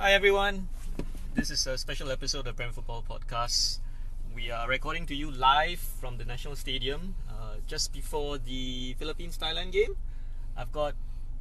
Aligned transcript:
Hi 0.00 0.14
everyone. 0.14 0.66
This 1.34 1.50
is 1.50 1.66
a 1.66 1.76
special 1.76 2.10
episode 2.10 2.46
of 2.46 2.56
Prem 2.56 2.72
Football 2.72 3.04
Podcast. 3.06 3.80
We 4.34 4.50
are 4.50 4.66
recording 4.66 5.04
to 5.04 5.14
you 5.14 5.30
live 5.30 5.78
from 5.78 6.16
the 6.16 6.24
National 6.24 6.56
Stadium 6.56 7.16
uh, 7.28 7.60
just 7.66 7.92
before 7.92 8.38
the 8.38 8.94
Philippines 8.98 9.36
Thailand 9.36 9.72
game. 9.72 9.96
I've 10.56 10.72
got 10.72 10.94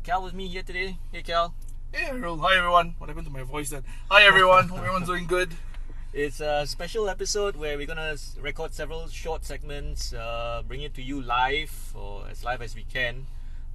Cal 0.03 0.21
with 0.21 0.33
me 0.33 0.49
here 0.49 0.61
today. 0.61 0.97
Hey 1.13 1.21
Cal. 1.21 1.53
Hey, 1.93 2.03
Harold. 2.11 2.41
Hi, 2.41 2.57
everyone. 2.57 2.95
What 2.97 3.07
happened 3.07 3.27
to 3.27 3.31
my 3.31 3.43
voice 3.43 3.69
then? 3.69 3.85
Hi, 4.11 4.23
everyone. 4.23 4.68
Hope 4.68 4.80
everyone's 4.80 5.07
doing 5.07 5.26
good. 5.26 5.55
It's 6.12 6.41
a 6.41 6.68
special 6.68 7.07
episode 7.07 7.55
where 7.55 7.78
we're 7.78 7.88
gonna 7.88 8.18
record 8.41 8.73
several 8.73 9.07
short 9.07 9.46
segments, 9.46 10.12
uh, 10.12 10.64
bring 10.68 10.82
it 10.82 10.94
to 10.96 11.02
you 11.02 11.21
live 11.21 11.94
or 11.96 12.28
as 12.30 12.44
live 12.44 12.62
as 12.62 12.76
we 12.76 12.84
can. 12.84 13.28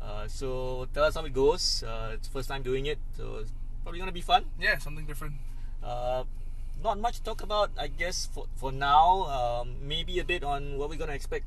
Uh, 0.03 0.29
so 0.29 0.89
tell 0.93 1.05
us 1.05 1.15
how 1.15 1.25
it 1.25 1.33
goes. 1.33 1.83
Uh, 1.83 2.11
it's 2.13 2.29
first 2.29 2.51
time 2.51 2.63
doing 2.63 2.85
it, 2.85 2.99
so 3.17 3.47
probably 3.85 4.01
gonna 4.01 4.13
be 4.13 4.21
fun. 4.21 4.47
Yeah, 4.59 4.79
something 4.79 5.07
different. 5.07 5.35
Uh, 5.83 6.25
not 6.83 6.99
much 6.99 7.17
to 7.19 7.23
talk 7.23 7.43
about, 7.43 7.71
I 7.79 7.89
guess, 7.89 8.29
for, 8.33 8.47
for 8.57 8.73
now. 8.73 9.25
Um, 9.25 9.77
maybe 9.83 10.19
a 10.19 10.25
bit 10.25 10.43
on 10.43 10.77
what 10.77 10.89
we're 10.89 10.99
going 10.99 11.11
to 11.11 11.15
expect 11.15 11.45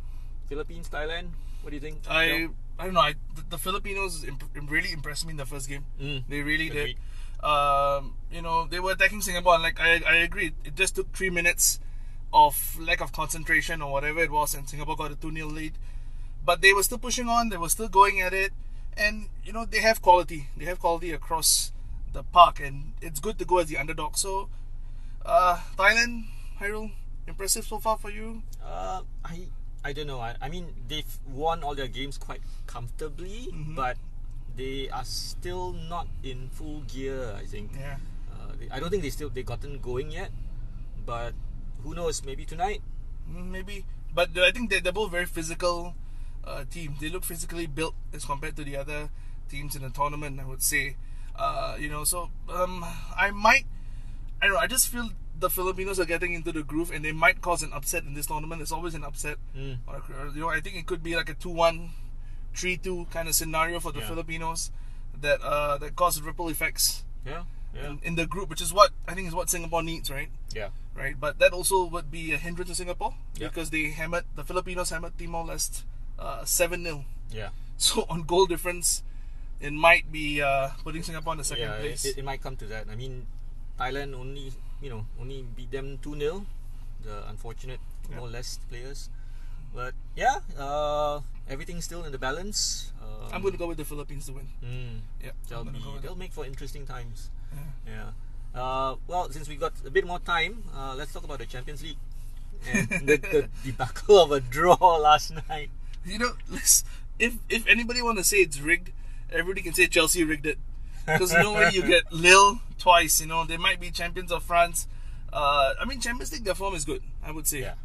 Philippines, 0.47 0.89
Thailand. 0.89 1.29
What 1.61 1.71
do 1.71 1.75
you 1.75 1.81
think? 1.81 1.99
I 2.09 2.49
I 2.79 2.85
don't 2.85 2.93
know. 2.93 3.01
I, 3.01 3.15
the, 3.35 3.43
the 3.49 3.57
Filipinos 3.57 4.23
imp- 4.23 4.43
really 4.69 4.91
impressed 4.91 5.25
me 5.25 5.31
in 5.31 5.37
the 5.37 5.45
first 5.45 5.67
game. 5.67 5.85
Mm. 6.01 6.23
They 6.29 6.41
really 6.41 6.67
Agreed. 6.67 6.97
did. 7.41 7.45
Um, 7.45 8.15
you 8.31 8.41
know, 8.41 8.67
they 8.67 8.79
were 8.79 8.91
attacking 8.91 9.21
Singapore, 9.21 9.55
and 9.55 9.63
like 9.63 9.79
I, 9.79 10.01
I 10.07 10.15
agree. 10.17 10.53
It 10.63 10.75
just 10.75 10.95
took 10.95 11.11
three 11.13 11.29
minutes 11.29 11.79
of 12.33 12.77
lack 12.79 13.01
of 13.01 13.11
concentration 13.11 13.81
or 13.81 13.91
whatever 13.91 14.19
it 14.19 14.31
was, 14.31 14.53
and 14.53 14.69
Singapore 14.69 14.95
got 14.95 15.11
a 15.11 15.15
2 15.15 15.33
0 15.33 15.47
lead. 15.47 15.73
But 16.45 16.61
they 16.61 16.73
were 16.73 16.83
still 16.83 16.97
pushing 16.97 17.27
on, 17.27 17.49
they 17.49 17.57
were 17.57 17.69
still 17.69 17.89
going 17.89 18.21
at 18.21 18.33
it, 18.33 18.53
and 18.95 19.27
you 19.43 19.51
know, 19.51 19.65
they 19.65 19.81
have 19.81 20.01
quality. 20.01 20.47
They 20.55 20.65
have 20.65 20.79
quality 20.79 21.11
across 21.11 21.71
the 22.17 22.25
park, 22.25 22.57
and 22.59 22.97
it's 23.01 23.21
good 23.21 23.37
to 23.37 23.45
go 23.45 23.61
as 23.61 23.69
the 23.69 23.77
underdog. 23.77 24.17
So, 24.17 24.49
uh, 25.21 25.61
Thailand, 25.77 26.25
Hyrule, 26.59 26.91
impressive 27.29 27.65
so 27.69 27.77
far 27.77 27.97
for 28.01 28.09
you? 28.09 28.41
Uh, 28.57 29.05
I 29.23 29.53
I 29.85 29.93
don't 29.93 30.07
know. 30.09 30.19
I, 30.19 30.33
I 30.41 30.49
mean, 30.49 30.73
they've 30.89 31.07
won 31.29 31.61
all 31.63 31.75
their 31.77 31.87
games 31.87 32.17
quite 32.17 32.41
comfortably, 32.65 33.53
Mm-hmm. 33.53 33.75
but 33.77 33.95
they 34.57 34.89
are 34.89 35.05
still 35.05 35.71
not 35.71 36.07
in 36.25 36.49
full 36.49 36.81
gear. 36.89 37.37
I 37.37 37.45
think. 37.45 37.77
Yeah. 37.77 38.01
Uh, 38.33 38.57
they, 38.57 38.67
I 38.73 38.81
don't 38.81 38.89
think 38.89 39.03
they 39.05 39.13
still 39.13 39.29
they 39.29 39.43
gotten 39.45 39.77
going 39.79 40.09
yet, 40.09 40.33
but 41.05 41.37
who 41.85 41.93
knows? 41.93 42.25
Maybe 42.25 42.43
tonight. 42.45 42.81
Mm, 43.29 43.53
maybe. 43.53 43.85
But 44.13 44.33
I 44.39 44.49
think 44.51 44.73
they're, 44.73 44.81
they're 44.81 44.95
both 44.95 45.11
very 45.13 45.29
physical 45.29 45.93
uh, 46.41 46.65
team. 46.65 46.97
They 46.99 47.09
look 47.13 47.23
physically 47.23 47.67
built 47.69 47.93
as 48.11 48.25
compared 48.25 48.55
to 48.57 48.63
the 48.65 48.75
other 48.75 49.13
teams 49.47 49.75
in 49.77 49.83
the 49.85 49.93
tournament. 49.93 50.39
I 50.41 50.45
would 50.49 50.63
say, 50.65 50.97
uh, 51.37 51.75
you 51.79 51.89
know. 51.89 52.03
So 52.03 52.29
um, 52.49 52.85
I 53.17 53.31
might. 53.31 53.65
I 54.41 54.45
don't 54.45 54.53
know. 54.55 54.59
I 54.59 54.67
just 54.67 54.87
feel 54.89 55.09
the 55.39 55.49
Filipinos 55.49 55.99
are 55.99 56.05
getting 56.05 56.33
into 56.33 56.51
the 56.51 56.63
groove, 56.63 56.91
and 56.91 57.03
they 57.05 57.11
might 57.11 57.41
cause 57.41 57.63
an 57.63 57.71
upset 57.73 58.03
in 58.03 58.13
this 58.13 58.25
tournament. 58.27 58.59
There's 58.59 58.71
always 58.71 58.93
an 58.95 59.03
upset. 59.03 59.37
Mm. 59.57 59.77
Or, 59.87 60.01
you 60.33 60.41
know, 60.41 60.49
I 60.49 60.59
think 60.61 60.75
it 60.75 60.85
could 60.85 61.03
be 61.03 61.15
like 61.15 61.29
a 61.29 61.35
2-1, 61.35 61.89
3-2 62.55 63.09
kind 63.11 63.27
of 63.27 63.35
scenario 63.35 63.79
for 63.79 63.91
the 63.91 63.99
Yeah. 63.99 64.07
Filipinos 64.07 64.71
that 65.21 65.41
uh, 65.41 65.77
that 65.77 65.95
causes 65.95 66.21
ripple 66.21 66.49
effects 66.49 67.03
Yeah. 67.25 67.43
Yeah. 67.73 67.89
in, 67.89 67.99
in 68.03 68.15
the 68.15 68.25
group, 68.25 68.49
which 68.49 68.61
is 68.61 68.73
what 68.73 68.91
I 69.07 69.13
think 69.13 69.27
is 69.27 69.35
what 69.35 69.49
Singapore 69.49 69.83
needs, 69.83 70.09
right? 70.09 70.29
Yeah. 70.53 70.69
right? 70.95 71.19
But 71.19 71.37
that 71.39 71.53
also 71.53 71.85
would 71.85 72.09
be 72.11 72.33
a 72.33 72.37
hindrance 72.37 72.69
to 72.69 72.75
Singapore 72.75 73.13
Yeah. 73.35 73.47
because 73.49 73.69
they 73.69 73.89
hammered 73.91 74.25
the 74.35 74.43
Filipinos 74.43 74.89
hammered 74.89 75.17
Timor 75.17 75.45
Leste 75.45 75.83
uh, 76.19 76.45
seven 76.45 76.83
0 76.83 77.05
Yeah. 77.31 77.49
So 77.77 78.05
on 78.09 78.23
goal 78.23 78.47
difference, 78.47 79.03
it 79.59 79.73
might 79.73 80.11
be 80.11 80.41
uh, 80.41 80.69
putting 80.83 81.03
Singapore 81.03 81.33
in 81.33 81.39
the 81.39 81.43
second 81.47 81.69
yeah, 81.69 81.79
place. 81.79 82.05
It, 82.05 82.17
it 82.19 82.25
might 82.25 82.41
come 82.41 82.55
to 82.57 82.65
that. 82.67 82.85
I 82.91 82.95
mean, 82.95 83.25
Thailand 83.79 84.13
only 84.15 84.51
you 84.81 84.89
know 84.89 85.05
only 85.19 85.45
beat 85.55 85.71
them 85.71 85.97
two 86.01 86.17
0 86.17 86.45
The 87.03 87.27
unfortunate 87.29 87.79
Yeah. 88.09 88.17
more 88.23 88.29
less 88.31 88.59
players, 88.69 89.09
but 89.75 89.93
yeah, 90.15 90.39
uh, 90.57 91.19
everything's 91.49 91.83
still 91.85 92.03
in 92.07 92.11
the 92.11 92.17
balance. 92.21 92.91
Um, 93.03 93.33
I'm 93.33 93.41
going 93.41 93.51
to 93.53 93.59
go 93.59 93.67
with 93.67 93.77
the 93.77 93.85
Philippines 93.85 94.25
to 94.27 94.33
win. 94.33 94.47
Mm, 94.63 95.01
Yeah, 95.23 95.31
they'll 95.49 95.63
be 95.67 95.79
they'll 96.01 96.15
make 96.15 96.31
for 96.33 96.45
interesting 96.45 96.85
times. 96.87 97.29
Yeah. 97.85 97.93
Yeah. 97.93 98.09
Uh, 98.57 98.95
well, 99.07 99.29
since 99.29 99.47
we 99.47 99.55
got 99.59 99.73
a 99.85 99.91
bit 99.91 100.05
more 100.07 100.19
time, 100.19 100.63
uh, 100.73 100.95
let's 100.97 101.11
talk 101.13 101.23
about 101.23 101.37
the 101.39 101.45
Champions 101.45 101.83
League 101.83 101.99
and 102.65 102.89
the, 103.09 103.17
the 103.17 103.41
debacle 103.63 104.17
of 104.23 104.31
a 104.31 104.39
draw 104.39 104.79
last 105.03 105.33
night. 105.49 105.69
You 106.05 106.19
know, 106.19 106.31
let's- 106.49 106.83
if 107.19 107.35
if 107.49 107.67
anybody 107.67 108.01
want 108.01 108.17
to 108.19 108.23
say 108.23 108.37
it's 108.37 108.59
rigged, 108.61 108.91
everybody 109.31 109.61
can 109.61 109.73
say 109.73 109.87
Chelsea 109.87 110.23
rigged 110.23 110.45
it. 110.45 110.57
Because 111.07 111.31
no 111.31 111.53
way 111.53 111.69
you 111.73 111.83
get 111.83 112.11
Lille 112.11 112.59
twice. 112.77 113.21
You 113.21 113.27
know 113.27 113.45
they 113.45 113.55
might 113.57 113.79
be 113.79 113.91
champions 113.91 114.29
of 114.31 114.43
France. 114.43 114.87
Uh, 115.31 115.73
I 115.79 115.85
mean 115.85 116.01
Champions 116.01 116.31
League 116.33 116.43
their 116.43 116.55
form 116.55 116.75
is 116.75 116.83
good. 116.83 117.01
I 117.23 117.31
would 117.31 117.47
say. 117.47 117.61
Yeah, 117.61 117.75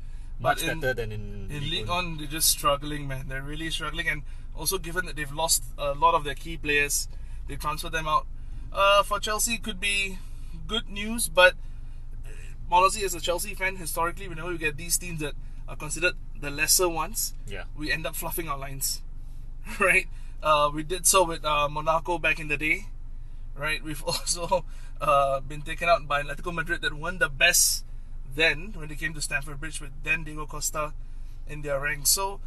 But 0.40 0.58
much 0.60 0.68
in- 0.68 0.80
better 0.80 0.94
than 0.94 1.12
in 1.12 1.48
In 1.50 1.70
Ligue 1.70 1.88
1. 1.88 1.96
On, 2.04 2.16
they're 2.18 2.26
just 2.26 2.48
struggling, 2.48 3.06
man. 3.06 3.28
They're 3.28 3.42
really 3.42 3.70
struggling, 3.70 4.08
and 4.08 4.22
also 4.56 4.76
given 4.78 5.06
that 5.06 5.14
they've 5.16 5.32
lost 5.32 5.62
a 5.78 5.92
lot 5.94 6.14
of 6.14 6.24
their 6.24 6.34
key 6.34 6.56
players, 6.56 7.06
they 7.48 7.54
transferred 7.56 7.92
them 7.92 8.08
out. 8.08 8.26
Uh, 8.72 9.02
for 9.04 9.20
Chelsea, 9.20 9.56
could 9.58 9.78
be 9.78 10.18
good 10.66 10.88
news, 10.90 11.28
but 11.28 11.54
uh, 12.26 12.30
honestly, 12.74 13.04
as 13.04 13.14
a 13.14 13.20
Chelsea 13.20 13.54
fan, 13.54 13.76
historically, 13.76 14.26
whenever 14.28 14.48
we 14.48 14.58
get 14.58 14.76
these 14.76 14.98
teams 14.98 15.20
that 15.20 15.34
are 15.68 15.76
considered 15.76 16.14
the 16.40 16.50
lesser 16.50 16.88
ones, 16.88 17.34
Yeah. 17.46 17.64
we 17.76 17.92
end 17.92 18.04
up 18.06 18.16
fluffing 18.16 18.48
our 18.48 18.58
lines, 18.58 19.00
right? 19.80 20.06
Uh, 20.42 20.70
we 20.74 20.82
did 20.82 21.06
so 21.06 21.24
with 21.24 21.44
uh, 21.44 21.68
Monaco 21.68 22.18
back 22.18 22.40
in 22.40 22.48
the 22.48 22.56
day, 22.56 22.86
right? 23.56 23.82
We've 23.84 24.02
also 24.04 24.64
uh, 25.00 25.40
been 25.40 25.62
taken 25.62 25.88
out 25.88 26.06
by 26.08 26.22
Atletico 26.22 26.52
Madrid 26.52 26.82
that 26.82 26.92
won 26.94 27.18
the 27.18 27.28
best 27.28 27.84
then 28.34 28.72
when 28.74 28.88
they 28.88 28.94
came 28.96 29.14
to 29.14 29.20
Stamford 29.20 29.60
Bridge 29.60 29.80
with 29.80 29.90
then 30.02 30.24
Diego 30.24 30.46
Costa 30.46 30.94
in 31.46 31.62
their 31.62 31.78
ranks. 31.80 32.10
So 32.10 32.40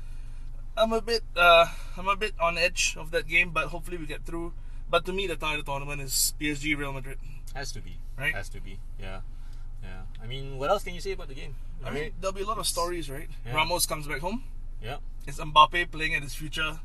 I'm 0.76 0.92
a 0.92 1.02
bit 1.02 1.24
uh, 1.38 1.68
I'm 1.98 2.08
a 2.08 2.16
bit 2.16 2.34
on 2.42 2.58
edge 2.58 2.96
of 3.00 3.12
that 3.12 3.28
game, 3.28 3.52
but 3.52 3.68
hopefully 3.68 3.98
we 3.98 4.06
get 4.06 4.26
through. 4.26 4.54
But 4.90 5.06
to 5.06 5.14
me, 5.14 5.26
the 5.28 5.36
tie 5.36 5.56
of 5.56 5.66
the 5.66 5.72
tournament 5.72 6.02
is 6.02 6.34
PSG 6.40 6.78
Real 6.78 6.92
Madrid. 6.94 7.18
Has 7.54 7.72
to 7.72 7.82
be. 7.82 7.98
Right? 8.18 8.36
Has 8.36 8.50
to 8.50 8.60
be. 8.62 8.80
Yeah. 9.00 9.22
Yeah. 9.82 10.02
I 10.22 10.28
mean, 10.28 10.58
what 10.58 10.70
else 10.70 10.84
can 10.84 10.94
you 10.94 11.02
say 11.02 11.14
about 11.14 11.28
the 11.28 11.34
game? 11.36 11.56
I 11.84 11.92
mean, 11.92 12.12
there'll 12.20 12.34
be 12.34 12.42
a 12.42 12.46
lot 12.48 12.58
of 12.58 12.66
stories, 12.68 13.10
right? 13.10 13.30
Yeah. 13.46 13.54
Ramos 13.56 13.86
comes 13.86 14.08
back 14.08 14.20
home. 14.22 14.44
yeah. 14.82 14.98
It's 15.28 15.40
Mbappe 15.40 15.92
playing 15.92 16.14
at 16.16 16.24
his 16.24 16.34
future, 16.36 16.80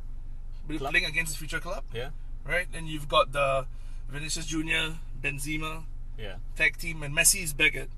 Club. 0.69 0.91
playing 0.91 1.07
against 1.07 1.33
his 1.33 1.37
future 1.39 1.61
club. 1.61 1.85
Yeah. 1.95 2.11
right? 2.47 2.67
And 2.73 2.89
you've 2.89 3.09
got 3.09 3.33
the 3.33 3.67
Vinicius 4.09 4.47
Junior, 4.47 4.95
Benzema 5.23 5.85
Yeah. 6.19 6.37
tag 6.57 6.77
team, 6.79 7.03
and 7.03 7.15
Messi 7.15 7.43
is 7.43 7.53
back 7.53 7.77
at. 7.77 7.89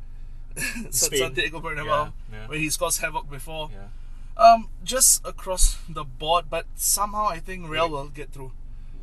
Santiago 0.90 1.60
Bernabeu, 1.60 1.86
Yeah, 1.86 2.10
yeah. 2.32 2.46
where 2.48 2.58
he's 2.58 2.76
caused 2.76 3.00
havoc 3.00 3.30
before. 3.30 3.70
Yeah. 3.72 3.88
Um, 4.36 4.68
just 4.84 5.24
across 5.26 5.78
the 5.88 6.04
board, 6.04 6.46
but 6.50 6.66
somehow 6.74 7.28
I 7.28 7.38
think 7.38 7.68
Real 7.68 7.88
will 7.88 8.08
get 8.08 8.32
through. 8.32 8.52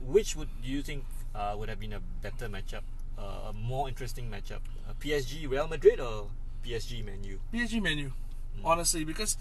Which 0.02 0.36
would 0.36 0.50
do 0.62 0.70
you 0.70 0.81
think 0.81 1.06
uh, 1.36 1.56
would 1.58 1.70
have 1.70 1.80
been 1.80 1.94
a 1.94 2.00
better 2.22 2.47
matchup, 2.50 2.81
uh, 3.18 3.50
a 3.50 3.53
more 3.53 3.88
interesting 3.88 4.30
matchup? 4.30 4.62
Uh, 4.88 4.94
PSG 5.00 5.50
Real 5.50 5.68
Madrid 5.68 6.00
or 6.00 6.30
PSG 6.66 7.03
Man 7.06 7.24
U? 7.24 7.40
PSG 7.53 7.81
Man 7.81 7.97
U, 7.97 8.14
Hmm. 8.59 8.66
honestly, 8.66 9.03
because 9.03 9.38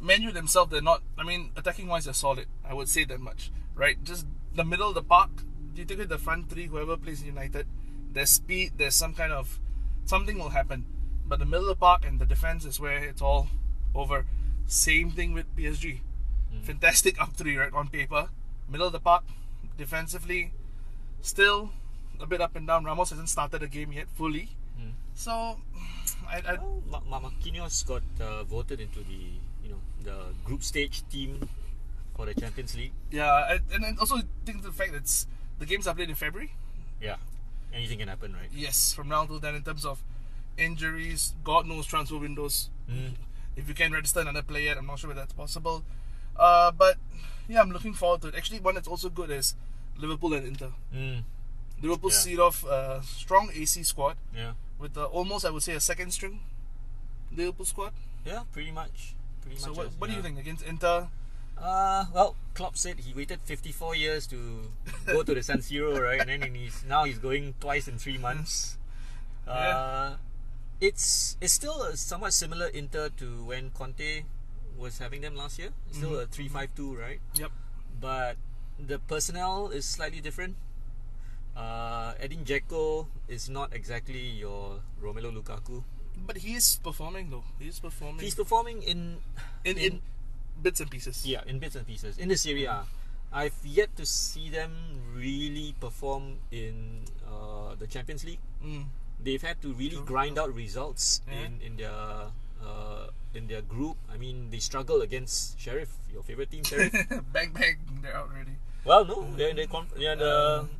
Man 0.00 0.22
U 0.22 0.32
themselves 0.32 0.70
they're 0.72 0.80
not. 0.82 1.02
I 1.18 1.24
mean, 1.24 1.50
attacking 1.56 1.86
wise 1.88 2.04
they're 2.04 2.14
solid. 2.14 2.46
I 2.64 2.74
would 2.74 2.88
say 2.88 3.04
that 3.04 3.20
much, 3.20 3.50
right? 3.74 4.02
Just 4.04 4.26
the 4.54 4.64
middle 4.64 4.88
of 4.88 4.94
the 4.94 5.02
park. 5.02 5.30
You 5.74 5.84
take 5.84 5.98
it 6.00 6.08
the 6.08 6.18
front 6.18 6.50
three, 6.50 6.66
whoever 6.66 6.96
plays 6.96 7.22
United, 7.22 7.66
there's 8.12 8.30
speed. 8.30 8.72
There's 8.76 8.94
some 8.96 9.14
kind 9.14 9.32
of 9.32 9.58
something 10.06 10.38
will 10.38 10.50
happen. 10.50 10.86
But 11.26 11.38
the 11.38 11.44
middle 11.44 11.68
of 11.68 11.76
the 11.76 11.80
park 11.80 12.04
and 12.06 12.18
the 12.18 12.26
defense 12.26 12.64
is 12.64 12.80
where 12.80 12.98
it's 13.04 13.22
all 13.22 13.48
over. 13.94 14.26
Same 14.66 15.10
thing 15.10 15.32
with 15.34 15.46
PSG. 15.56 16.00
Hmm. 16.50 16.60
Fantastic 16.62 17.20
up 17.20 17.34
three, 17.34 17.56
right? 17.56 17.72
On 17.72 17.88
paper, 17.88 18.28
middle 18.68 18.86
of 18.88 18.92
the 18.92 19.00
park, 19.00 19.24
defensively, 19.76 20.52
still 21.20 21.70
a 22.20 22.26
bit 22.26 22.40
up 22.40 22.56
and 22.56 22.66
down. 22.66 22.84
Ramos 22.84 23.10
hasn't 23.10 23.28
started 23.28 23.60
the 23.60 23.68
game 23.68 23.92
yet 23.92 24.08
fully, 24.16 24.48
Hmm. 24.78 24.90
so 25.14 25.60
I, 26.28 26.38
I 26.46 26.52
Well, 26.54 26.82
Ma- 26.90 27.00
Ma- 27.20 27.28
Marquinhos 27.30 27.86
got 27.86 28.02
uh, 28.20 28.44
voted 28.44 28.80
into 28.80 29.00
the 29.00 29.38
you 29.68 29.74
know 29.74 29.80
the 30.02 30.32
group 30.44 30.62
stage 30.62 31.02
team 31.10 31.48
for 32.16 32.26
the 32.26 32.34
Champions 32.34 32.74
League. 32.74 32.92
Yeah, 33.10 33.56
and 33.70 33.84
then 33.84 33.96
also 34.00 34.16
think 34.46 34.62
the 34.62 34.72
fact 34.72 34.92
that 34.92 35.26
the 35.58 35.66
games 35.66 35.86
are 35.86 35.94
played 35.94 36.08
in 36.08 36.14
February. 36.14 36.52
Yeah. 37.00 37.16
Anything 37.72 37.98
can 37.98 38.08
happen, 38.08 38.32
right? 38.32 38.48
Yes, 38.52 38.94
from 38.94 39.08
now 39.08 39.26
till 39.26 39.38
then, 39.38 39.54
in 39.54 39.62
terms 39.62 39.84
of 39.84 40.02
injuries, 40.56 41.34
God 41.44 41.66
knows 41.66 41.86
transfer 41.86 42.16
windows. 42.16 42.70
Mm. 42.90 43.12
If 43.56 43.68
you 43.68 43.74
can 43.74 43.92
register 43.92 44.20
another 44.20 44.42
player, 44.42 44.74
I'm 44.78 44.86
not 44.86 44.98
sure 44.98 45.08
whether 45.08 45.20
that's 45.20 45.34
possible. 45.34 45.84
Uh, 46.36 46.70
but 46.72 46.96
yeah, 47.48 47.60
I'm 47.60 47.70
looking 47.70 47.92
forward 47.92 48.22
to 48.22 48.28
it. 48.28 48.34
Actually, 48.36 48.60
one 48.60 48.74
that's 48.74 48.88
also 48.88 49.10
good 49.10 49.30
is 49.30 49.54
Liverpool 49.98 50.32
and 50.32 50.46
Inter. 50.46 50.70
Mm. 50.94 51.22
Liverpool 51.82 52.10
Yeah. 52.10 52.16
seed 52.16 52.38
off 52.40 52.64
a 52.64 53.02
strong 53.04 53.50
AC 53.54 53.82
squad 53.82 54.16
Yeah. 54.34 54.52
with 54.78 54.96
uh, 54.96 55.04
almost, 55.04 55.44
I 55.44 55.50
would 55.50 55.62
say, 55.62 55.74
a 55.74 55.80
second 55.80 56.12
string 56.12 56.40
Liverpool 57.36 57.66
squad. 57.66 57.92
Yeah, 58.24 58.44
pretty 58.52 58.70
much. 58.70 59.14
Pretty 59.48 59.62
So 59.62 59.72
what, 59.72 59.86
as- 59.88 59.96
what 59.98 60.10
do 60.10 60.16
you 60.16 60.22
think 60.22 60.38
against 60.38 60.62
Inter? 60.64 61.08
Uh, 61.58 62.04
well, 62.14 62.36
Klopp 62.54 62.76
said 62.78 63.00
he 63.00 63.12
waited 63.12 63.40
54 63.42 63.96
years 63.96 64.26
to 64.28 64.70
go 65.06 65.24
to 65.24 65.34
the 65.34 65.42
San 65.42 65.58
Siro, 65.58 65.98
right? 66.08 66.20
And 66.22 66.30
then 66.30 66.54
he's 66.54 66.84
now 66.86 67.02
he's 67.04 67.18
going 67.18 67.54
twice 67.58 67.88
in 67.88 67.98
three 67.98 68.16
months. 68.18 68.78
Uh, 69.46 70.14
it's 70.80 71.36
it's 71.40 71.52
still 71.52 71.82
somewhat 71.96 72.32
similar 72.32 72.66
Inter 72.70 73.08
to 73.18 73.42
when 73.44 73.70
Conte 73.74 74.22
was 74.78 74.98
having 75.02 75.20
them 75.20 75.34
last 75.34 75.58
year. 75.58 75.70
Still 75.90 76.10
Mm-hmm. 76.14 76.30
a 76.30 76.30
three 76.30 76.46
five 76.46 76.70
two, 76.78 76.94
right? 76.94 77.18
Yep. 77.34 77.50
But 78.00 78.36
the 78.78 79.00
personnel 79.02 79.74
is 79.74 79.82
slightly 79.84 80.20
different. 80.20 80.54
Uh, 81.58 82.14
Edin 82.20 82.44
Dzeko 82.46 83.06
is 83.26 83.48
not 83.50 83.74
exactly 83.74 84.30
your 84.38 84.78
Romelu 85.02 85.34
Lukaku. 85.34 85.82
But 86.26 86.38
he 86.38 86.54
is 86.54 86.78
performing 86.82 87.30
though. 87.30 87.44
He 87.58 87.68
is 87.68 87.78
performing 87.80 88.20
He's 88.20 88.34
performing 88.34 88.82
in 88.82 89.18
in, 89.64 89.78
in 89.78 89.92
bits 90.60 90.80
and 90.80 90.90
pieces. 90.90 91.24
yeah 91.26 91.42
in 91.46 91.58
bits 91.58 91.76
and 91.76 91.86
pieces 91.86 92.18
in 92.18 92.28
the 92.28 92.36
Serie 92.36 92.64
A. 92.66 92.84
I've 93.32 93.56
yet 93.64 93.92
to 94.00 94.06
see 94.06 94.48
them 94.48 94.72
really 95.14 95.74
perform 95.80 96.40
in 96.50 97.04
uh, 97.28 97.76
the 97.76 97.86
Champions 97.86 98.24
League. 98.24 98.40
Mm. 98.64 98.88
they've 99.20 99.42
had 99.42 99.60
to 99.62 99.74
really 99.74 99.98
True, 100.00 100.06
grind 100.06 100.38
out 100.38 100.54
results 100.54 101.20
Yeah. 101.28 101.44
in 101.46 101.52
in 101.60 101.72
their 101.76 102.30
uh, 102.62 103.06
in 103.34 103.46
their 103.46 103.60
group. 103.62 103.96
I 104.10 104.16
mean, 104.16 104.48
they 104.50 104.58
struggle 104.62 105.02
against 105.02 105.58
Sheriff, 105.60 105.90
your 106.10 106.22
favorite 106.24 106.50
team, 106.50 106.64
Sheriff. 106.64 106.90
bang 107.34 107.50
bang, 107.52 107.76
they're 108.00 108.16
out 108.16 108.30
already. 108.32 108.56
well, 108.86 109.04
no, 109.04 109.26
they're 109.36 109.52
they 109.54 109.66
conf- 109.68 109.92
they're 109.94 110.12
in 110.16 110.22
the 110.22 110.64
Um, 110.64 110.70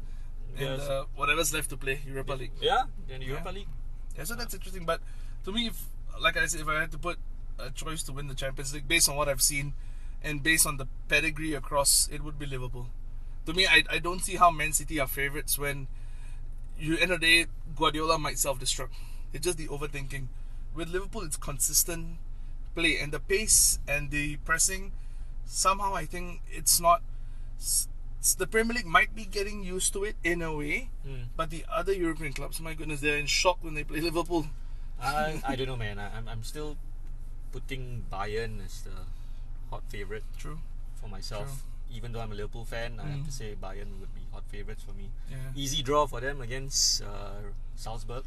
they're 0.57 0.73
And 0.75 0.83
s- 0.83 0.89
uh, 0.89 1.05
whatever's 1.15 1.53
left 1.53 1.69
to 1.71 1.77
play, 1.77 2.01
Europa 2.07 2.33
League. 2.35 2.55
yeah, 2.63 2.89
they're 3.07 3.19
in 3.19 3.23
the 3.23 3.27
Yeah. 3.29 3.39
Europa 3.39 3.51
League. 3.53 3.71
Yeah, 4.17 4.25
so 4.25 4.35
that's 4.35 4.55
interesting. 4.57 4.87
But 4.89 4.99
to 5.45 5.53
me, 5.53 5.67
if 5.69 5.85
like 6.21 6.37
I 6.37 6.47
said, 6.47 6.61
if 6.61 6.69
I 6.69 6.81
had 6.81 6.91
to 6.93 6.99
put 6.99 7.19
a 7.59 7.71
choice 7.71 8.03
to 8.05 8.13
win 8.13 8.27
the 8.29 8.35
Champions 8.35 8.73
League 8.75 8.89
based 8.89 9.09
on 9.09 9.17
what 9.17 9.29
I've 9.29 9.43
seen 9.43 9.75
and 10.23 10.43
based 10.43 10.67
on 10.67 10.77
the 10.79 10.87
pedigree 11.09 11.55
across, 11.55 12.09
it 12.13 12.23
would 12.25 12.39
be 12.39 12.47
Liverpool. 12.47 12.89
To 13.47 13.53
me, 13.53 13.67
I, 13.67 13.85
I 13.91 13.99
don't 13.99 14.21
see 14.21 14.37
how 14.37 14.51
Man 14.51 14.73
City 14.73 14.99
are 15.01 15.07
favourites 15.07 15.59
when 15.59 15.87
you 16.79 16.97
end 16.99 17.11
of 17.13 17.21
the 17.21 17.45
day 17.45 17.51
Guardiola 17.77 18.19
might 18.19 18.39
self 18.39 18.59
destruct. 18.61 18.91
It's 19.33 19.45
just 19.45 19.59
the 19.59 19.69
overthinking. 19.69 20.27
With 20.75 20.89
Liverpool, 20.91 21.23
it's 21.23 21.37
consistent 21.37 22.19
play 22.75 22.99
and 22.99 23.13
the 23.13 23.21
pace 23.21 23.79
and 23.89 24.11
the 24.11 24.37
pressing. 24.39 24.93
Somehow, 25.47 25.95
I 25.95 26.05
think 26.05 26.43
it's 26.51 26.79
not. 26.81 27.03
The 28.37 28.47
Premier 28.47 28.75
League 28.77 28.87
might 28.87 29.15
be 29.15 29.25
getting 29.25 29.63
used 29.65 29.93
to 29.95 30.05
it 30.05 30.17
in 30.25 30.43
a 30.43 30.55
way, 30.55 30.91
Mm. 31.07 31.27
but 31.37 31.51
the 31.51 31.65
other 31.73 31.93
European 31.93 32.33
clubs, 32.33 32.61
my 32.61 32.75
goodness, 32.75 33.01
they're 33.01 33.17
in 33.17 33.27
shock 33.27 33.59
when 33.63 33.75
they 33.75 33.85
play 33.85 34.01
Liverpool. 34.11 34.47
I 35.03 35.41
I 35.47 35.57
don't 35.57 35.67
know, 35.67 35.77
man. 35.77 35.99
I, 35.99 36.17
I'm 36.17 36.29
I'm 36.29 36.43
still 36.43 36.77
putting 37.53 38.05
Bayern 38.13 38.65
as 38.65 38.83
the 38.83 38.97
hot 39.71 39.83
favorite 39.89 40.25
True. 40.39 40.59
for 41.01 41.09
myself. 41.09 41.63
Even 41.91 42.13
though 42.13 42.21
I'm 42.21 42.33
a 42.33 42.35
Liverpool 42.35 42.65
fan, 42.67 43.01
I 43.01 43.07
have 43.09 43.25
to 43.25 43.31
Mm. 43.31 43.33
say 43.33 43.57
Bayern 43.57 43.99
would 44.01 44.13
be 44.15 44.21
hot 44.33 44.45
favorites 44.53 44.83
for 44.85 44.93
me. 44.93 45.09
Yeah. 45.31 45.37
Easy 45.57 45.83
draw 45.83 46.07
for 46.07 46.21
them 46.21 46.41
against 46.43 47.03
uh, 47.03 47.41
Salzburg. 47.77 48.25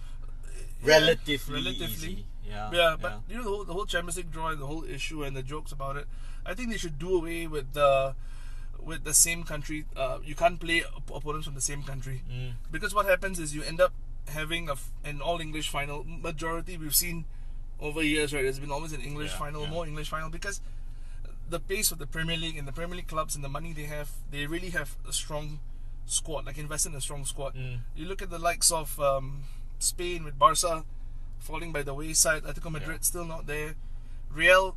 Yeah, 0.84 0.98
Relatively, 0.98 1.56
relatively. 1.62 1.94
easy. 1.94 2.26
Yeah. 2.48 2.72
Yeah, 2.74 2.96
but 3.00 3.22
you 3.30 3.38
know 3.38 3.44
the 3.44 3.50
whole, 3.50 3.64
the 3.66 3.74
whole 3.74 3.86
Champions 3.86 4.18
League 4.18 4.32
draw 4.32 4.50
and 4.50 4.60
the 4.60 4.66
whole 4.66 4.84
issue 4.84 5.24
and 5.24 5.36
the 5.38 5.44
jokes 5.44 5.72
about 5.72 5.96
it. 5.98 6.08
I 6.44 6.56
think 6.56 6.72
they 6.72 6.78
should 6.78 6.98
do 6.98 7.16
away 7.18 7.46
with 7.46 7.74
the 7.74 8.16
with 8.82 9.04
the 9.04 9.14
same 9.14 9.44
country. 9.44 9.86
Uh, 9.96 10.18
you 10.26 10.34
can't 10.34 10.60
play 10.60 10.84
op- 10.84 11.12
opponents 11.14 11.46
from 11.46 11.54
the 11.54 11.62
same 11.62 11.84
country 11.84 12.24
Mm. 12.28 12.54
because 12.72 12.96
what 12.96 13.06
happens 13.06 13.38
is 13.40 13.54
you 13.54 13.62
end 13.62 13.80
up 13.80 13.94
having 14.32 14.70
a 14.70 14.76
an 15.04 15.22
all 15.22 15.40
English 15.40 15.70
final. 15.70 16.04
Majority 16.04 16.78
we've 16.78 16.96
seen 16.96 17.26
over 17.80 18.02
years, 18.04 18.34
right? 18.34 18.44
There's 18.44 18.60
been 18.60 18.72
always 18.72 18.94
an 18.94 19.02
English 19.02 19.32
Yeah, 19.32 19.38
final, 19.38 19.64
yeah. 19.64 19.70
more 19.70 19.86
English 19.88 20.10
final 20.10 20.30
because 20.30 20.62
the 21.50 21.60
pace 21.60 21.92
of 21.92 21.98
the 22.00 22.08
Premier 22.08 22.38
League 22.38 22.58
and 22.58 22.68
the 22.68 22.72
Premier 22.72 22.96
League 22.98 23.08
clubs 23.08 23.36
and 23.36 23.44
the 23.44 23.50
money 23.50 23.74
they 23.74 23.84
have, 23.84 24.10
they 24.32 24.46
really 24.46 24.70
have 24.70 24.96
a 25.08 25.14
strong 25.14 25.60
squad. 26.06 26.46
Like 26.46 26.58
invest 26.58 26.86
in 26.86 26.96
a 26.96 27.02
strong 27.02 27.26
squad. 27.26 27.56
Mm. 27.56 27.80
You 27.96 28.06
look 28.06 28.22
at 28.22 28.30
the 28.30 28.40
likes 28.40 28.72
of 28.72 29.00
um, 29.00 29.44
Spain 29.80 30.24
with 30.24 30.38
Barca 30.40 30.86
falling 31.40 31.72
by 31.72 31.82
the 31.84 31.94
wayside, 31.94 32.44
Atletico 32.44 32.72
Madrid 32.72 33.04
still 33.04 33.26
not 33.26 33.48
there, 33.48 33.76
Real 34.32 34.76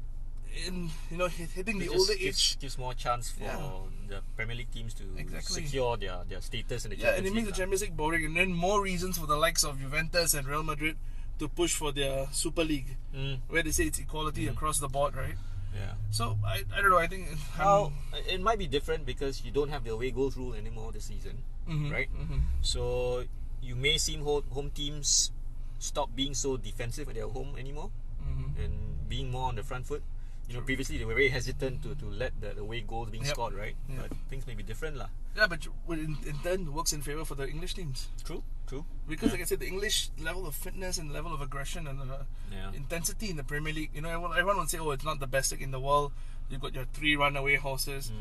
in 0.66 0.90
you 1.10 1.16
know 1.16 1.26
hit, 1.28 1.50
hitting 1.50 1.78
the 1.78 1.86
It 1.86 1.90
older 1.98 2.14
gives, 2.14 2.52
age. 2.54 2.58
gives 2.60 2.78
more 2.78 2.94
chance 2.94 3.30
for 3.30 3.42
Yeah. 3.44 3.70
the 4.08 4.22
Premier 4.36 4.56
League 4.56 4.70
teams 4.72 4.94
to 4.94 5.04
Exactly. 5.16 5.64
secure 5.64 5.96
their, 5.96 6.22
their 6.28 6.40
status 6.40 6.84
in 6.84 6.90
the 6.90 6.96
Yeah, 6.96 7.08
and 7.08 7.24
Champions 7.24 7.30
it 7.30 7.34
makes 7.34 7.48
the 7.48 7.56
Champions 7.62 7.82
League 7.82 7.96
boring, 7.96 8.24
and 8.24 8.36
then 8.36 8.52
more 8.52 8.82
reasons 8.82 9.18
for 9.18 9.26
the 9.26 9.36
likes 9.36 9.64
of 9.64 9.80
Juventus 9.80 10.34
and 10.34 10.46
Real 10.46 10.62
Madrid 10.62 10.96
to 11.38 11.48
push 11.48 11.74
for 11.74 11.90
their 11.92 12.28
Super 12.32 12.64
League, 12.64 12.96
mm, 13.14 13.40
where 13.48 13.62
they 13.62 13.72
say 13.72 13.84
it's 13.84 13.98
equality 13.98 14.46
across 14.46 14.78
the 14.78 14.88
board, 14.88 15.16
right? 15.16 15.34
yeah. 15.74 15.94
So 16.10 16.38
I, 16.46 16.62
I 16.72 16.80
don't 16.80 16.90
know. 16.90 16.98
I 16.98 17.08
think 17.08 17.26
Well, 17.58 17.92
it 18.30 18.40
might 18.40 18.58
be 18.60 18.68
different 18.68 19.04
because 19.04 19.42
you 19.44 19.50
don't 19.50 19.70
have 19.70 19.82
the 19.82 19.90
away 19.90 20.12
goals 20.12 20.36
rule 20.36 20.54
anymore 20.54 20.92
this 20.92 21.06
season, 21.06 21.42
Mhm, 21.68 21.90
right? 21.90 22.08
mhm. 22.14 22.42
So 22.62 23.24
you 23.60 23.74
may 23.74 23.98
see 23.98 24.14
home, 24.18 24.44
home 24.50 24.70
teams 24.70 25.32
stop 25.80 26.14
being 26.14 26.32
so 26.34 26.56
defensive 26.56 27.08
at 27.08 27.16
their 27.16 27.26
home 27.26 27.56
anymore 27.58 27.90
Mhm. 28.22 28.64
and 28.64 29.08
being 29.08 29.30
more 29.32 29.48
on 29.48 29.56
the 29.56 29.64
front 29.64 29.84
foot. 29.86 30.02
You 30.48 30.54
know, 30.56 30.60
previously 30.60 30.98
they 30.98 31.04
were 31.06 31.14
very 31.14 31.28
hesitant 31.28 31.82
to, 31.84 31.94
to 31.94 32.06
let 32.06 32.38
the 32.40 32.58
away 32.60 32.82
goals 32.82 33.08
being 33.10 33.24
Yep. 33.24 33.32
scored, 33.34 33.54
right? 33.54 33.74
Yep. 33.88 33.98
But 34.08 34.18
things 34.28 34.46
may 34.46 34.54
be 34.54 34.62
different, 34.62 34.96
lah. 34.96 35.08
Yeah, 35.36 35.46
but 35.46 35.66
in, 35.88 36.16
in 36.26 36.36
turn 36.42 36.72
works 36.72 36.92
in 36.92 37.00
favor 37.02 37.24
for 37.24 37.34
the 37.34 37.48
English 37.48 37.74
teams 37.74 38.08
True, 38.24 38.42
true. 38.66 38.84
because, 39.08 39.28
Yeah. 39.28 39.32
like 39.32 39.40
I 39.40 39.44
said, 39.44 39.60
the 39.60 39.66
English 39.66 40.10
level 40.20 40.46
of 40.46 40.54
fitness 40.54 40.98
and 40.98 41.12
level 41.12 41.32
of 41.32 41.40
aggression 41.40 41.86
and 41.86 41.98
uh, 42.00 42.24
Yeah. 42.52 42.72
intensity 42.74 43.30
in 43.30 43.36
the 43.36 43.44
Premier 43.44 43.72
League. 43.72 43.90
You 43.94 44.02
know, 44.02 44.10
everyone, 44.10 44.32
everyone 44.32 44.58
will 44.58 44.66
say, 44.68 44.78
"Oh, 44.78 44.90
it's 44.92 45.04
not 45.04 45.18
the 45.18 45.26
best 45.26 45.50
league 45.52 45.62
in 45.62 45.70
the 45.72 45.80
world." 45.80 46.12
You've 46.50 46.60
got 46.60 46.74
your 46.74 46.84
three 46.92 47.16
runaway 47.16 47.56
horses. 47.56 48.12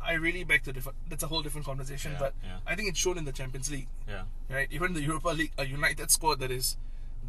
I 0.00 0.14
really 0.14 0.44
beg 0.44 0.62
to 0.64 0.72
differ. 0.72 0.92
That's 1.10 1.22
a 1.24 1.26
whole 1.26 1.42
different 1.42 1.66
conversation. 1.66 2.12
Mm. 2.12 2.20
Yeah, 2.20 2.30
but. 2.32 2.34
I 2.66 2.74
think 2.74 2.88
it's 2.88 2.98
shown 2.98 3.18
in 3.18 3.24
the 3.26 3.32
Champions 3.32 3.70
League, 3.70 3.88
Yeah. 4.08 4.24
right? 4.48 4.68
Even 4.72 4.94
the 4.94 5.02
Europa 5.02 5.28
League, 5.28 5.52
a 5.58 5.66
United 5.66 6.10
squad 6.10 6.38
that 6.40 6.50
is 6.50 6.76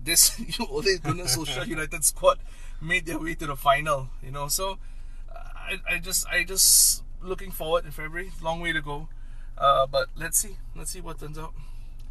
this 0.03 0.39
Ole 0.59 0.97
Gunnar 1.03 1.25
Solskjaer 1.25 1.67
United 1.67 2.03
squad 2.03 2.39
made 2.81 3.05
their 3.05 3.19
way 3.19 3.35
to 3.35 3.47
the 3.47 3.55
final. 3.55 4.09
You 4.23 4.31
know, 4.31 4.47
so 4.47 4.77
I, 5.31 5.79
I 5.89 5.99
just, 5.99 6.27
I 6.27 6.44
just 6.44 7.03
looking 7.21 7.51
forward 7.51 7.85
in 7.85 7.91
February. 7.91 8.31
Long 8.41 8.61
way 8.61 8.73
to 8.73 8.81
go. 8.81 9.09
Uh, 9.57 9.88
but 9.88 10.09
let's 10.15 10.38
see, 10.38 10.57
let's 10.75 10.91
see 10.91 11.01
what 11.01 11.19
turns 11.19 11.38
out. 11.38 11.53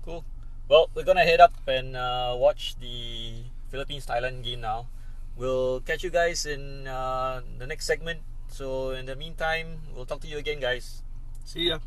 Cool. 0.05 0.25
Well, 0.69 0.91
we're 0.95 1.05
gonna 1.05 1.23
head 1.23 1.41
up 1.41 1.55
and 1.67 1.97
uh, 1.97 2.35
watch 2.37 2.75
the 2.81 3.45
Philippines 3.71 4.07
Thailand 4.07 4.43
game 4.43 4.61
now. 4.61 4.89
We'll 5.37 5.81
catch 5.81 6.03
you 6.03 6.11
guys 6.11 6.47
in 6.47 6.89
uh, 6.89 7.43
the 7.59 7.67
next 7.67 7.87
segment. 7.87 8.21
So 8.49 8.91
in 8.91 9.07
the 9.07 9.15
meantime, 9.15 9.83
we'll 9.95 10.07
talk 10.07 10.21
to 10.23 10.27
you 10.27 10.39
again, 10.39 10.61
guys. 10.61 11.03
See 11.45 11.69
ya. 11.69 11.79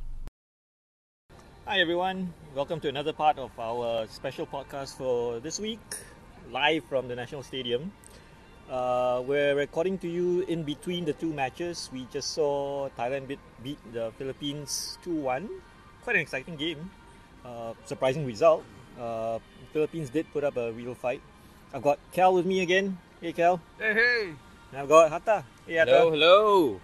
Hi 1.70 1.78
everyone, 1.82 2.34
welcome 2.56 2.80
to 2.82 2.90
another 2.90 3.14
part 3.14 3.38
of 3.38 3.54
our 3.60 4.08
special 4.10 4.48
podcast 4.50 4.98
for 4.98 5.38
this 5.38 5.60
week, 5.60 5.78
live 6.50 6.82
from 6.90 7.08
the 7.08 7.14
National 7.14 7.44
Stadium. 7.44 7.94
Uh, 8.66 9.22
we're 9.22 9.54
recording 9.54 10.00
to 10.00 10.10
you 10.10 10.42
in 10.50 10.64
between 10.64 11.06
the 11.06 11.14
two 11.14 11.32
matches. 11.32 11.88
We 11.94 12.08
just 12.10 12.34
saw 12.34 12.90
Thailand 12.98 13.28
beat, 13.28 13.38
beat 13.62 13.78
the 13.94 14.10
Philippines 14.18 14.98
2 15.04 15.14
1. 15.14 15.48
Quite 16.02 16.16
an 16.16 16.24
exciting 16.24 16.56
game. 16.56 16.90
Uh, 17.46 17.78
surprising 17.86 18.26
result. 18.26 18.66
Uh, 19.00 19.38
Philippines 19.72 20.10
did 20.10 20.26
put 20.34 20.44
up 20.44 20.58
a 20.58 20.72
real 20.72 20.96
fight. 20.96 21.22
I've 21.72 21.84
got 21.84 22.00
Cal 22.12 22.34
with 22.34 22.48
me 22.48 22.66
again. 22.66 22.98
Hey 23.22 23.32
Cal. 23.32 23.62
Hey, 23.78 23.94
hey. 23.94 24.34
And 24.72 24.82
I've 24.82 24.90
got 24.90 25.12
Hatta. 25.12 25.46
Hey 25.68 25.76
Hatta. 25.76 25.92
Hello, 25.92 26.10
hello. 26.10 26.82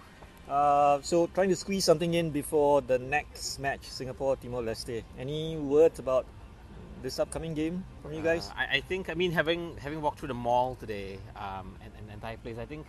Uh, 0.48 1.00
so 1.02 1.26
trying 1.34 1.48
to 1.48 1.56
squeeze 1.56 1.84
something 1.84 2.14
in 2.14 2.30
before 2.30 2.80
the 2.80 2.98
next 2.98 3.58
match, 3.58 3.82
Singapore 3.82 4.36
Timor 4.36 4.62
Leste. 4.62 5.02
Any 5.18 5.56
words 5.56 5.98
about 5.98 6.24
this 7.02 7.18
upcoming 7.18 7.54
game 7.54 7.84
from 8.02 8.12
you 8.12 8.22
guys? 8.22 8.48
Uh, 8.50 8.60
I, 8.60 8.76
I 8.76 8.80
think 8.80 9.10
I 9.10 9.14
mean 9.14 9.32
having 9.32 9.76
having 9.78 10.00
walked 10.00 10.20
through 10.20 10.28
the 10.28 10.34
mall 10.34 10.76
today 10.76 11.18
um, 11.36 11.76
and, 11.82 11.92
and, 11.98 12.22
and 12.22 12.42
place, 12.42 12.58
I 12.58 12.64
think 12.64 12.86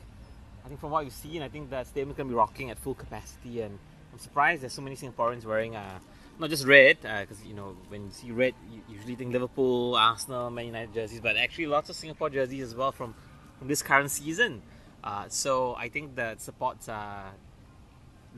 I 0.64 0.68
think 0.68 0.80
from 0.80 0.92
what 0.92 1.04
you've 1.04 1.14
seen, 1.14 1.42
I 1.42 1.50
think 1.50 1.70
the 1.70 1.84
stadium's 1.84 2.16
gonna 2.16 2.30
be 2.30 2.36
rocking 2.36 2.70
at 2.70 2.78
full 2.78 2.94
capacity, 2.94 3.62
and 3.62 3.80
I'm 4.14 4.20
surprised 4.20 4.62
there's 4.62 4.74
so 4.74 4.82
many 4.82 4.96
Singaporeans 4.96 5.46
wearing 5.46 5.76
uh, 5.76 6.00
not 6.40 6.50
just 6.52 6.66
red 6.66 7.02
because 7.02 7.44
you 7.44 7.56
know 7.56 7.76
when 7.88 8.06
you 8.06 8.12
see 8.12 8.32
red, 8.32 8.54
you 8.72 8.82
usually 8.88 9.16
think 9.16 9.34
Liverpool, 9.34 9.96
Arsenal, 9.96 10.52
Man 10.52 10.68
United 10.68 10.94
jerseys, 10.94 11.22
but 11.22 11.38
actually 11.38 11.68
lots 11.68 11.90
of 11.90 11.96
Singapore 11.96 12.30
jerseys 12.30 12.62
as 12.64 12.76
well 12.76 12.92
from 12.92 13.16
from 13.58 13.68
this 13.68 13.82
current 13.82 14.12
season. 14.12 14.62
Uh, 15.04 15.26
so 15.30 15.76
I 15.76 15.90
think 15.90 16.16
the 16.16 16.36
supports 16.38 16.90
are 16.90 17.32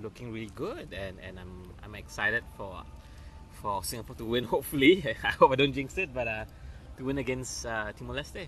looking 0.02 0.32
really 0.32 0.52
good, 0.56 0.94
and, 0.94 1.18
and 1.20 1.40
I'm 1.40 1.72
I'm 1.84 1.96
excited 1.96 2.44
for 2.58 2.84
for 3.62 3.84
Singapore 3.84 4.16
to 4.16 4.26
win. 4.26 4.44
Hopefully, 4.56 5.04
I 5.24 5.32
hope 5.32 5.52
I 5.52 5.56
don't 5.56 5.74
jinx 5.74 5.98
it, 5.98 6.14
but 6.14 6.28
uh, 6.28 6.46
to 6.98 7.04
win 7.06 7.18
against 7.18 7.66
uh, 7.66 7.92
Timor 7.98 8.16
Leste. 8.16 8.48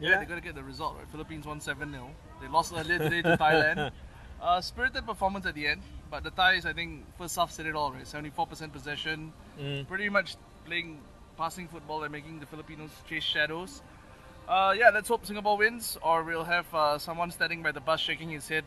Yeah, 0.00 0.18
they 0.18 0.24
gotta 0.24 0.40
get 0.40 0.54
the 0.54 0.62
result 0.64 0.96
right. 0.98 1.08
Philippines 1.10 1.46
won 1.46 1.60
7 1.60 1.90
0. 1.90 2.10
They 2.40 2.48
lost 2.48 2.72
earlier 2.76 2.98
today 2.98 3.22
to 3.22 3.36
Thailand. 3.36 3.90
Uh, 4.42 4.60
spirited 4.60 5.06
performance 5.06 5.46
at 5.46 5.54
the 5.54 5.66
end, 5.66 5.80
but 6.10 6.22
the 6.22 6.30
Thais, 6.30 6.66
I 6.66 6.74
think, 6.74 7.04
first 7.16 7.34
half 7.36 7.50
said 7.50 7.64
it 7.64 7.74
all, 7.74 7.92
right? 7.92 8.04
74% 8.04 8.72
possession, 8.72 9.32
Mm. 9.58 9.88
pretty 9.88 10.10
much 10.10 10.36
playing 10.66 10.98
passing 11.38 11.66
football 11.66 12.02
and 12.02 12.12
making 12.12 12.40
the 12.40 12.46
Filipinos 12.46 12.90
chase 13.08 13.22
shadows. 13.22 13.80
Uh, 14.46 14.74
yeah, 14.76 14.90
let's 14.90 15.08
hope 15.08 15.24
Singapore 15.24 15.56
wins, 15.56 15.96
or 16.02 16.24
we'll 16.24 16.44
have 16.44 16.66
uh, 16.74 16.98
someone 16.98 17.30
standing 17.30 17.62
by 17.62 17.72
the 17.72 17.80
bus 17.80 18.00
shaking 18.00 18.28
his 18.28 18.46
head 18.46 18.64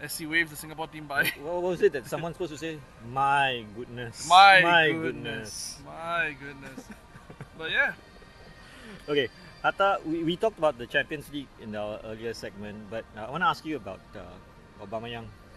as 0.00 0.16
he 0.18 0.26
waves 0.26 0.50
the 0.50 0.56
Singapore 0.56 0.86
team 0.86 1.06
by. 1.06 1.30
What 1.42 1.62
was 1.62 1.82
it 1.82 1.92
that 1.92 2.06
someone's 2.06 2.36
supposed 2.36 2.52
to 2.52 2.58
say? 2.58 2.78
My 3.12 3.64
goodness. 3.76 4.28
My, 4.28 4.60
My 4.62 4.92
goodness. 4.92 5.78
My 5.84 6.34
goodness. 6.38 6.80
but 7.58 7.70
yeah, 7.70 7.92
Okay, 9.08 9.28
Atta, 9.64 9.98
we, 10.06 10.22
we 10.22 10.36
talked 10.36 10.58
about 10.58 10.78
the 10.78 10.86
Champions 10.86 11.30
League 11.32 11.48
in 11.60 11.74
our 11.74 11.98
earlier 12.04 12.32
segment, 12.34 12.76
but 12.90 13.04
uh, 13.16 13.26
I 13.26 13.30
want 13.30 13.42
to 13.42 13.46
ask 13.48 13.64
you 13.64 13.76
about 13.76 14.00
uh, 14.16 14.20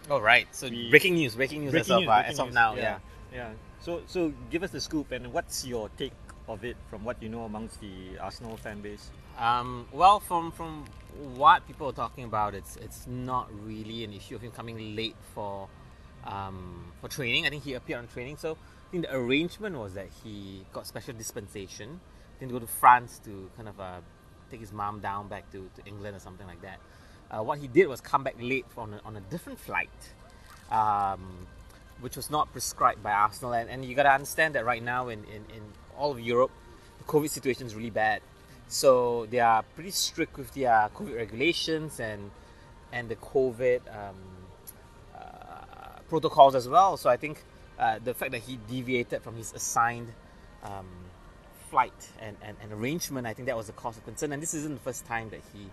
Oh 0.10 0.20
right. 0.20 0.48
So 0.52 0.68
We- 0.70 0.90
breaking 0.90 1.16
news, 1.16 1.36
breaking 1.36 1.62
news 1.62 1.72
Breaking 1.72 1.92
as 1.94 1.98
of, 1.98 2.00
news, 2.02 2.10
uh, 2.10 2.16
breaking 2.16 2.32
as 2.34 2.40
of 2.40 2.46
news. 2.48 2.56
now. 2.56 2.76
yeah. 2.76 2.82
Yeah. 2.82 2.98
yeah. 3.34 3.50
So 3.82 4.02
so 4.08 4.34
give 4.50 4.64
us 4.64 4.72
the 4.72 4.82
scoop 4.82 5.12
and 5.12 5.32
what's 5.34 5.66
your 5.66 5.90
take 5.98 6.14
of 6.48 6.64
it 6.66 6.76
from 6.90 7.04
what 7.06 7.22
you 7.22 7.30
know 7.30 7.44
amongst 7.46 7.80
the 7.82 8.18
Arsenal 8.20 8.58
fan 8.58 8.82
base? 8.82 9.10
Um, 9.42 9.88
well, 9.92 10.20
from 10.20 10.52
from 10.52 10.86
what 11.36 11.66
people 11.66 11.88
are 11.88 11.94
talking 11.94 12.26
about, 12.26 12.54
it's 12.54 12.76
it's 12.76 13.08
not 13.08 13.50
really 13.66 14.04
an 14.04 14.14
issue 14.14 14.36
of 14.36 14.42
him 14.42 14.52
coming 14.52 14.96
late 14.96 15.16
for 15.34 15.68
um, 16.26 16.94
for 17.02 17.08
training. 17.08 17.48
I 17.48 17.50
think 17.50 17.64
he 17.64 17.74
appeared 17.74 18.00
on 18.00 18.08
training, 18.08 18.38
so 18.38 18.52
I 18.52 18.92
think 18.92 19.08
the 19.08 19.16
arrangement 19.16 19.76
was 19.76 19.96
that 19.96 20.10
he 20.24 20.64
got 20.72 20.86
special 20.86 21.16
dispensation. 21.16 22.00
I 22.36 22.40
think 22.40 22.52
to 22.52 22.60
go 22.60 22.60
to 22.60 22.72
France 22.72 23.20
to 23.26 23.50
kind 23.58 23.68
of 23.68 23.80
uh, 23.80 24.02
take 24.52 24.60
his 24.60 24.72
mom 24.72 25.00
down 25.00 25.28
back 25.28 25.52
to, 25.54 25.68
to 25.76 25.86
England 25.88 26.16
or 26.16 26.20
something 26.20 26.46
like 26.46 26.62
that. 26.62 26.80
Uh, 27.32 27.42
what 27.42 27.58
he 27.58 27.68
did 27.68 27.88
was 27.88 28.00
come 28.00 28.24
back 28.24 28.36
late 28.40 28.66
on 28.78 28.94
a, 28.94 29.02
on 29.06 29.16
a 29.16 29.22
different 29.22 29.60
flight. 29.60 29.90
Um, 30.70 31.48
which 32.02 32.16
was 32.16 32.30
not 32.30 32.52
prescribed 32.52 33.04
by 33.04 33.12
Arsenal. 33.12 33.54
And, 33.54 33.70
and 33.70 33.86
you 33.86 33.96
got 33.96 34.04
to 34.04 34.12
understand 34.12 34.56
that 34.56 34.66
right 34.66 34.84
now 34.84 35.10
in, 35.10 35.20
in, 35.26 35.46
in 35.56 35.62
all 35.96 36.12
of 36.12 36.20
Europe, 36.20 36.52
the 36.98 37.04
COVID 37.04 37.30
situation 37.30 37.68
is 37.68 37.76
really 37.76 37.92
bad. 37.92 38.22
So 38.72 39.26
they 39.30 39.42
are 39.42 39.64
pretty 39.76 39.92
strict 39.92 40.38
with 40.38 40.54
their 40.54 40.90
COVID 40.96 41.14
regulations 41.14 42.00
and 42.00 42.32
and 42.94 43.10
the 43.10 43.18
COVID 43.18 43.82
um, 43.90 44.16
uh, 45.14 46.00
protocols 46.08 46.56
as 46.56 46.70
well. 46.70 46.96
So 46.96 47.10
I 47.10 47.18
think 47.18 47.44
uh, 47.78 48.00
the 48.02 48.14
fact 48.14 48.32
that 48.32 48.44
he 48.44 48.60
deviated 48.70 49.24
from 49.24 49.36
his 49.36 49.52
assigned 49.54 50.14
um, 50.64 50.88
flight 51.70 52.10
and, 52.22 52.38
and, 52.42 52.56
and 52.62 52.72
arrangement, 52.72 53.28
I 53.28 53.34
think 53.34 53.48
that 53.48 53.58
was 53.58 53.68
a 53.68 53.74
cause 53.74 53.98
of 53.98 54.06
concern. 54.06 54.32
And 54.32 54.42
this 54.42 54.54
isn't 54.54 54.74
the 54.74 54.80
first 54.80 55.06
time 55.06 55.30
that 55.32 55.42
he, 55.54 55.70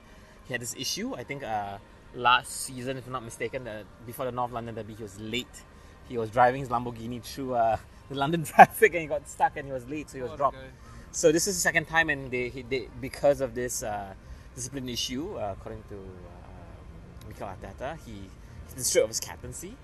he 0.47 0.55
had 0.55 0.61
this 0.61 0.75
issue. 0.77 1.15
I 1.15 1.23
think 1.23 1.45
uh, 1.45 1.79
last 2.17 2.51
season, 2.51 2.97
if 2.97 3.07
I'm 3.07 3.13
not 3.13 3.25
mistaken, 3.25 3.69
uh, 3.69 3.85
before 4.07 4.25
the 4.25 4.33
North 4.33 4.51
London 4.51 4.75
derby, 4.75 4.95
he 4.95 5.03
was 5.05 5.21
late. 5.21 5.63
He 6.09 6.19
was 6.19 6.31
driving 6.31 6.61
his 6.61 6.69
Lamborghini 6.69 7.23
through 7.23 7.55
uh, 7.55 7.77
the 8.09 8.15
London 8.23 8.43
traffic 8.43 8.93
and 8.95 9.03
he 9.03 9.07
got 9.07 9.29
stuck 9.29 9.57
and 9.57 9.67
he 9.67 9.73
was 9.73 9.89
late, 9.89 10.11
so 10.11 10.17
he 10.17 10.23
was 10.23 10.33
a 10.33 10.37
dropped. 10.37 10.57
guy. 10.57 10.67
So 11.11 11.33
this 11.33 11.47
is 11.47 11.57
the 11.57 11.61
second 11.61 11.87
time, 11.87 12.11
and 12.11 12.31
they, 12.31 12.51
they 12.69 12.89
because 13.01 13.41
of 13.41 13.55
this 13.55 13.83
uh, 13.83 14.15
discipline 14.55 14.89
issue, 14.89 15.37
uh, 15.37 15.55
according 15.59 15.83
to 15.89 15.97
uh, 15.97 17.29
Mikel 17.29 17.49
Arteta, 17.49 17.99
he 18.05 18.29
stripped 18.77 19.05
of 19.05 19.11
his 19.11 19.21
captaincy, 19.21 19.75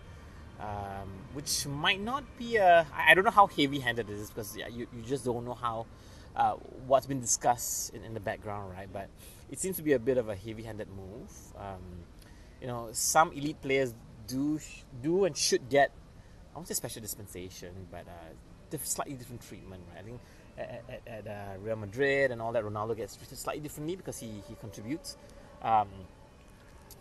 um, 0.61 1.09
which 1.33 1.67
might 1.67 2.01
not 2.01 2.25
be 2.39 2.57
a. 2.57 2.87
I 2.95 3.15
don't 3.15 3.25
know 3.25 3.31
how 3.31 3.47
heavy-handed 3.47 4.09
it 4.09 4.13
is 4.13 4.29
because 4.29 4.57
yeah, 4.57 4.69
you, 4.69 4.87
you 4.95 5.03
just 5.03 5.25
don't 5.25 5.45
know 5.45 5.55
how 5.55 5.87
uh, 6.37 6.53
what's 6.87 7.07
been 7.07 7.21
discussed 7.21 7.95
in, 7.95 8.05
in 8.05 8.15
the 8.15 8.21
background, 8.21 8.73
right? 8.73 8.89
But 8.93 9.09
it 9.51 9.59
seems 9.59 9.77
to 9.77 9.83
be 9.83 9.93
a 9.93 9.99
bit 9.99 10.19
of 10.19 10.29
a 10.29 10.37
heavy-handed 10.37 10.89
move. 10.89 11.31
Um, 11.57 12.05
you 12.61 12.67
know, 12.67 12.91
some 12.93 13.33
elite 13.33 13.61
players 13.63 13.95
do 14.27 14.61
do 15.03 15.25
and 15.25 15.37
should 15.37 15.69
get 15.71 15.91
I 16.55 16.59
won't 16.59 16.69
say 16.69 16.75
special 16.75 17.03
dispensation, 17.03 17.89
but 17.91 18.07
uh, 18.07 18.79
slightly 18.83 19.15
different 19.15 19.43
treatment, 19.43 19.83
right? 19.91 20.01
I 20.01 20.03
think 20.05 20.21
at, 20.59 20.85
at, 20.89 21.03
at 21.07 21.27
uh, 21.27 21.59
Real 21.63 21.77
Madrid 21.77 22.31
and 22.31 22.41
all 22.41 22.53
that, 22.53 22.65
Ronaldo 22.65 22.97
gets 22.97 23.17
treated 23.17 23.39
slightly 23.39 23.63
differently 23.63 23.97
because 23.97 24.19
he, 24.19 24.43
he 24.49 24.55
contributes. 24.61 25.17
Um, 25.63 25.89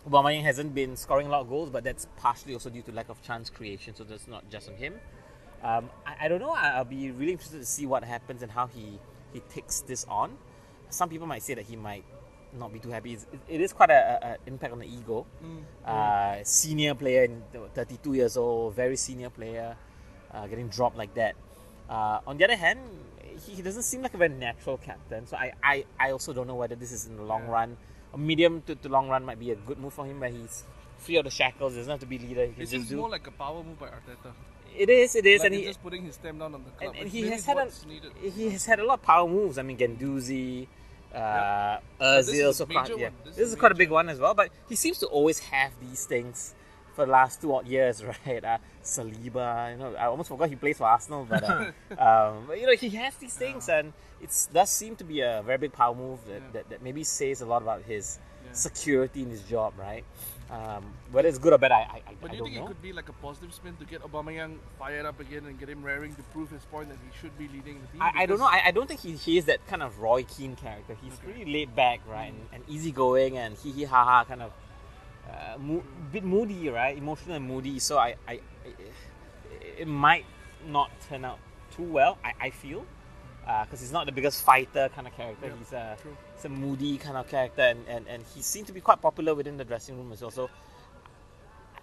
Aubameyang 0.08 0.42
hasn't 0.42 0.74
been 0.74 0.96
scoring 0.96 1.26
a 1.26 1.30
lot 1.30 1.40
of 1.40 1.48
goals, 1.48 1.70
but 1.70 1.84
that's 1.84 2.06
partially 2.16 2.54
also 2.54 2.70
due 2.70 2.82
to 2.82 2.92
lack 2.92 3.08
of 3.08 3.22
chance 3.22 3.48
creation, 3.50 3.94
so 3.94 4.04
that's 4.04 4.28
not 4.28 4.48
just 4.50 4.68
on 4.68 4.76
him. 4.76 4.94
Um, 5.62 5.88
I, 6.06 6.26
I 6.26 6.28
don't 6.28 6.40
know. 6.40 6.50
I'll 6.50 6.84
be 6.84 7.10
really 7.10 7.32
interested 7.32 7.58
to 7.60 7.64
see 7.66 7.86
what 7.86 8.04
happens 8.04 8.42
and 8.42 8.50
how 8.52 8.66
he, 8.66 8.98
he 9.32 9.40
takes 9.40 9.80
this 9.80 10.04
on. 10.08 10.36
Some 10.90 11.08
people 11.08 11.26
might 11.26 11.42
say 11.42 11.54
that 11.54 11.64
he 11.64 11.76
might 11.76 12.04
not 12.58 12.72
be 12.72 12.78
too 12.78 12.90
happy. 12.90 13.14
It's, 13.14 13.26
it 13.48 13.60
is 13.60 13.72
quite 13.72 13.90
a, 13.90 13.94
a, 13.94 14.28
a 14.32 14.36
impact 14.46 14.72
on 14.72 14.78
the 14.80 14.86
ego. 14.86 15.26
Uh, 15.84 16.36
senior 16.44 16.94
player, 16.94 17.24
in- 17.24 17.42
32 17.74 18.12
years 18.14 18.36
old, 18.36 18.74
very 18.74 18.96
senior 18.96 19.30
player, 19.30 19.74
uh, 20.32 20.46
getting 20.46 20.68
dropped 20.68 20.96
like 20.96 21.14
that. 21.14 21.34
Uh, 21.88 22.20
on 22.26 22.36
the 22.36 22.44
other 22.44 22.56
hand, 22.56 22.80
he, 23.46 23.52
he 23.56 23.62
doesn't 23.62 23.82
seem 23.82 24.02
like 24.02 24.14
a 24.14 24.16
very 24.18 24.30
natural 24.34 24.76
captain. 24.78 25.26
So 25.26 25.36
I, 25.36 25.52
I, 25.62 25.84
I 25.98 26.10
also 26.12 26.32
don't 26.32 26.46
know 26.46 26.54
whether 26.54 26.74
this 26.74 26.92
is 26.92 27.06
in 27.06 27.16
the 27.16 27.22
long 27.22 27.46
run, 27.46 27.76
a 28.12 28.18
medium 28.18 28.62
to, 28.66 28.74
to 28.74 28.88
long 28.88 29.08
run 29.08 29.24
might 29.24 29.38
be 29.38 29.50
a 29.50 29.56
good 29.56 29.78
move 29.78 29.92
for 29.92 30.04
him 30.06 30.20
where 30.20 30.30
he's 30.30 30.64
free 30.98 31.16
of 31.16 31.24
the 31.24 31.30
shackles. 31.30 31.72
He 31.72 31.78
doesn't 31.80 31.90
have 31.90 32.00
to 32.00 32.06
be 32.06 32.18
leader. 32.18 32.46
He 32.46 32.52
can 32.52 32.62
It 32.62 32.66
just 32.66 32.70
seems 32.72 32.88
do. 32.88 32.96
more 32.96 33.08
like 33.10 33.26
a 33.26 33.30
power 33.32 33.62
move 33.62 33.78
by 33.78 33.88
Arteta. 33.88 34.32
it 34.76 34.88
is, 34.88 35.14
it 35.16 35.26
is, 35.26 35.40
Like 35.40 35.46
and 35.46 35.54
he's 35.54 35.64
he 35.64 35.70
just 35.70 35.82
putting 35.82 36.04
his 36.04 36.14
stamp 36.14 36.38
down 36.38 36.54
on 36.54 36.64
the 36.64 36.70
club. 36.70 36.92
and, 36.94 37.02
and 37.02 37.10
he 37.10 37.28
has 37.28 37.44
had 37.44 37.58
a 37.58 37.68
needed. 37.88 38.12
he 38.34 38.50
has 38.50 38.64
had 38.64 38.78
a 38.80 38.84
lot 38.84 39.00
of 39.00 39.02
power 39.02 39.28
moves. 39.28 39.58
I 39.58 39.62
mean, 39.62 39.76
Guendouzi, 39.76 40.66
uh, 41.14 41.78
this 42.00 42.28
is 42.28 42.40
Ozil, 42.40 42.54
so 42.54 42.66
quite, 42.66 42.98
yeah. 42.98 43.10
This, 43.24 43.36
This 43.36 43.46
is 43.46 43.52
is 43.52 43.58
quite 43.58 43.72
a 43.72 43.76
big 43.76 43.90
one 43.90 44.08
as 44.08 44.18
well. 44.18 44.34
But 44.34 44.50
he 44.68 44.74
seems 44.76 44.98
to 44.98 45.06
always 45.06 45.38
have 45.40 45.72
these 45.80 46.04
things 46.06 46.54
for 46.94 47.04
the 47.06 47.12
last 47.12 47.40
two 47.40 47.54
odd 47.54 47.66
years, 47.66 48.02
right? 48.26 48.44
Uh, 48.44 48.58
Saliba, 48.82 49.72
you 49.72 49.78
know, 49.78 49.94
I 49.98 50.06
almost 50.06 50.28
forgot 50.28 50.48
he 50.48 50.56
plays 50.56 50.78
for 50.78 50.84
Arsenal, 50.84 51.26
but, 51.28 51.42
uh, 51.44 51.72
um, 51.98 52.44
but 52.46 52.58
you 52.60 52.66
know, 52.66 52.74
he 52.76 52.90
has 52.90 53.14
these 53.16 53.34
things, 53.34 53.68
and 53.68 53.92
it 54.20 54.30
does 54.52 54.70
seem 54.70 54.96
to 54.96 55.04
be 55.04 55.20
a 55.20 55.42
very 55.44 55.58
big 55.58 55.72
power 55.72 55.94
move 55.94 56.24
that, 56.26 56.32
Yeah. 56.34 56.40
that, 56.52 56.68
that 56.70 56.82
maybe 56.82 57.04
says 57.04 57.40
a 57.40 57.46
lot 57.46 57.62
about 57.62 57.82
his 57.82 58.18
Yeah. 58.44 58.52
security 58.52 59.22
in 59.22 59.30
his 59.30 59.42
job, 59.42 59.72
right? 59.78 60.04
Um, 60.50 60.84
whether 61.10 61.26
it's 61.26 61.38
good 61.38 61.54
or 61.54 61.58
bad, 61.58 61.72
I, 61.72 61.76
I, 61.76 62.02
I, 62.06 62.14
But 62.20 62.30
do 62.32 62.36
you 62.36 62.42
think 62.44 62.56
know. 62.56 62.64
it 62.64 62.68
could 62.68 62.82
be 62.82 62.92
like 62.92 63.08
a 63.08 63.14
positive 63.14 63.52
spin 63.54 63.74
to 63.76 63.84
get 63.86 64.02
Aubameyang 64.02 64.58
fired 64.78 65.06
up 65.06 65.18
again 65.18 65.46
and 65.46 65.58
get 65.58 65.70
him 65.70 65.82
raring 65.82 66.14
to 66.14 66.22
prove 66.34 66.50
his 66.50 66.62
point 66.66 66.90
that 66.90 66.98
he 67.02 67.10
should 67.18 67.36
be 67.38 67.48
leading 67.48 67.80
the 67.80 67.86
team? 67.88 68.02
I, 68.02 68.12
I 68.22 68.26
don't 68.26 68.38
know. 68.38 68.44
I, 68.44 68.60
I 68.66 68.70
don't 68.70 68.86
think 68.86 69.00
he, 69.00 69.12
he 69.12 69.38
is 69.38 69.46
that 69.46 69.66
kind 69.66 69.82
of 69.82 69.98
Roy 70.00 70.22
Keane 70.24 70.54
character. 70.54 70.94
He's 71.02 71.14
Okay. 71.14 71.22
pretty 71.32 71.50
laid 71.50 71.74
back, 71.74 72.00
right, 72.06 72.26
and, 72.32 72.46
and 72.52 72.62
easygoing 72.68 73.38
and 73.38 73.56
hee 73.56 73.72
hee 73.72 73.84
ha 73.84 74.04
ha 74.04 74.24
kind 74.24 74.42
of 74.42 74.52
uh, 75.34 75.58
mo- 75.58 75.84
bit 76.12 76.24
moody, 76.24 76.68
right, 76.68 76.96
emotional 76.96 77.36
and 77.36 77.46
moody. 77.46 77.78
So 77.78 77.98
I, 77.98 78.14
I, 78.28 78.32
it, 78.64 78.92
it 79.78 79.88
might 79.88 80.24
not 80.66 80.90
turn 81.08 81.24
out 81.24 81.38
too 81.70 81.82
well. 81.82 82.18
I, 82.24 82.32
I 82.40 82.50
feel 82.50 82.84
because 83.64 83.80
he's 83.80 83.92
not 83.92 84.06
the 84.06 84.12
biggest 84.12 84.42
fighter 84.42 84.88
kind 84.94 85.06
of 85.06 85.14
character. 85.14 85.48
Yeah, 85.48 85.52
he's 85.58 85.72
a 85.72 85.96
true. 86.00 86.16
he's 86.34 86.44
a 86.44 86.48
moody 86.48 86.96
kind 86.96 87.16
of 87.16 87.28
character, 87.28 87.62
and, 87.62 87.80
and, 87.88 88.06
and 88.08 88.22
he 88.34 88.40
seemed 88.40 88.66
to 88.68 88.72
be 88.72 88.80
quite 88.80 89.02
popular 89.02 89.34
within 89.34 89.56
the 89.56 89.64
dressing 89.64 89.96
room 89.98 90.12
as 90.12 90.22
well. 90.22 90.30
So 90.30 90.50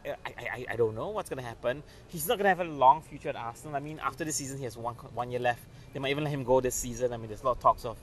I, 0.05 0.09
I, 0.09 0.15
I, 0.39 0.65
I 0.71 0.75
don't 0.75 0.95
know 0.95 1.09
what's 1.09 1.29
going 1.29 1.41
to 1.41 1.47
happen. 1.47 1.83
He's 2.07 2.27
not 2.27 2.37
going 2.37 2.45
to 2.45 2.49
have 2.49 2.61
a 2.61 2.71
long 2.71 3.01
future 3.01 3.29
at 3.29 3.35
Arsenal. 3.35 3.75
I 3.75 3.79
mean, 3.79 3.99
after 4.03 4.25
this 4.25 4.35
season, 4.37 4.57
he 4.57 4.63
has 4.63 4.77
one 4.77 4.95
one 5.13 5.29
year 5.29 5.39
left. 5.39 5.63
They 5.93 5.99
might 5.99 6.09
even 6.09 6.23
let 6.23 6.33
him 6.33 6.43
go 6.43 6.61
this 6.61 6.75
season. 6.75 7.13
I 7.13 7.17
mean, 7.17 7.27
there's 7.27 7.41
a 7.41 7.45
lot 7.45 7.57
of 7.57 7.59
talks 7.59 7.85
of 7.85 7.97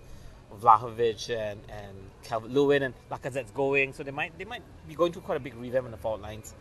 Vlahovic 0.60 1.30
and 1.30 1.60
and 1.68 1.96
Calvert 2.22 2.50
Lewin 2.50 2.82
and 2.82 2.94
Lacazette's 3.10 3.50
going, 3.50 3.92
so 3.92 4.02
they 4.02 4.10
might 4.10 4.36
they 4.38 4.44
might 4.44 4.62
be 4.88 4.94
going 4.94 5.12
through 5.12 5.22
quite 5.22 5.36
a 5.36 5.40
big 5.40 5.54
revamp 5.54 5.86
in 5.86 5.92
the 5.92 5.96
forward 5.96 6.22
lines. 6.22 6.54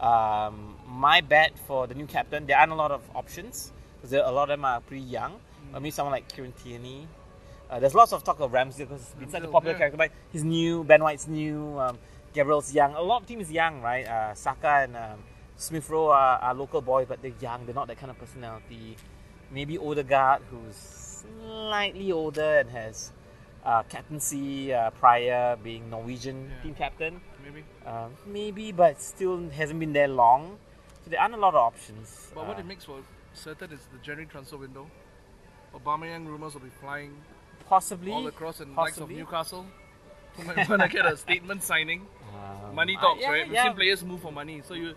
Um, 0.00 0.76
my 0.86 1.20
bet 1.20 1.58
for 1.66 1.86
the 1.86 1.94
new 1.94 2.06
captain, 2.06 2.46
there 2.46 2.58
aren't 2.58 2.72
a 2.72 2.76
lot 2.76 2.90
of 2.90 3.02
options 3.14 3.72
because 3.96 4.12
a 4.12 4.30
lot 4.30 4.44
of 4.44 4.48
them 4.58 4.64
are 4.64 4.80
pretty 4.80 5.04
young. 5.04 5.40
I 5.72 5.78
mean, 5.78 5.92
someone 5.92 6.12
like 6.12 6.28
Kieran 6.28 6.52
Tierney. 6.52 7.08
Uh, 7.70 7.80
there's 7.80 7.94
lots 7.94 8.12
of 8.12 8.22
talk 8.22 8.40
of 8.40 8.52
Ramsey 8.52 8.84
because 8.84 9.00
he's 9.00 9.14
been 9.14 9.30
such 9.30 9.42
a 9.42 9.48
popular 9.48 9.72
yeah. 9.72 9.78
character, 9.78 9.96
but 9.96 10.10
he's 10.30 10.44
new. 10.44 10.84
Ben 10.84 11.02
White's 11.02 11.26
new. 11.26 11.78
Um, 11.78 11.98
Gabriel's 12.34 12.74
young. 12.74 12.94
A 12.94 13.00
lot 13.00 13.22
of 13.22 13.28
teams 13.28 13.50
young, 13.50 13.80
right? 13.80 14.06
Uh, 14.06 14.34
Saka 14.34 14.82
and 14.82 14.96
um, 14.96 15.18
Smith 15.56 15.88
Rowe 15.88 16.10
are, 16.10 16.38
are 16.38 16.54
local 16.54 16.82
boys, 16.82 17.06
but 17.08 17.22
they're 17.22 17.32
young. 17.40 17.64
They're 17.64 17.74
not 17.74 17.86
that 17.86 17.98
kind 17.98 18.10
of 18.10 18.18
personality. 18.18 18.96
Maybe 19.50 19.78
Odegaard, 19.78 20.42
who's 20.50 20.76
slightly 20.76 22.12
older 22.12 22.58
and 22.58 22.70
has 22.70 23.12
uh, 23.64 23.82
captaincy 23.84 24.72
uh, 24.74 24.90
prior, 24.90 25.56
being 25.56 25.88
Norwegian 25.90 26.50
Yeah. 26.50 26.62
team 26.62 26.74
captain. 26.74 27.20
Maybe. 27.44 27.64
Um, 27.86 28.12
maybe, 28.26 28.72
but 28.72 29.00
still 29.00 29.48
hasn't 29.50 29.80
been 29.80 29.92
there 29.92 30.08
long. 30.08 30.58
So 31.04 31.10
there 31.10 31.20
aren't 31.20 31.34
a 31.34 31.38
lot 31.38 31.54
of 31.54 31.60
options. 31.60 32.30
But 32.34 32.46
what 32.46 32.56
Uh, 32.56 32.60
it 32.60 32.66
makes 32.66 32.84
for 32.84 32.98
certain 33.34 33.72
is 33.72 33.80
the 33.92 33.98
January 33.98 34.26
transfer 34.26 34.56
window. 34.56 34.86
Aubameyang 35.74 36.26
rumors 36.26 36.54
will 36.54 36.60
be 36.62 36.70
flying 36.80 37.12
possibly 37.68 38.12
all 38.12 38.26
across 38.26 38.60
and 38.60 38.74
likes 38.76 38.98
of. 38.98 39.10
Newcastle. 39.10 39.66
Want 40.68 40.82
to 40.82 40.88
get 40.88 41.06
a 41.06 41.16
statement 41.16 41.62
signing. 41.62 42.06
Um, 42.34 42.74
Money 42.74 42.96
I- 42.96 43.00
talks, 43.00 43.20
yeah, 43.20 43.30
right? 43.30 43.48
We've 43.48 43.58
seen 43.58 43.74
players 43.74 44.04
move 44.04 44.20
for 44.20 44.32
money. 44.32 44.62
So 44.66 44.74
you, 44.74 44.94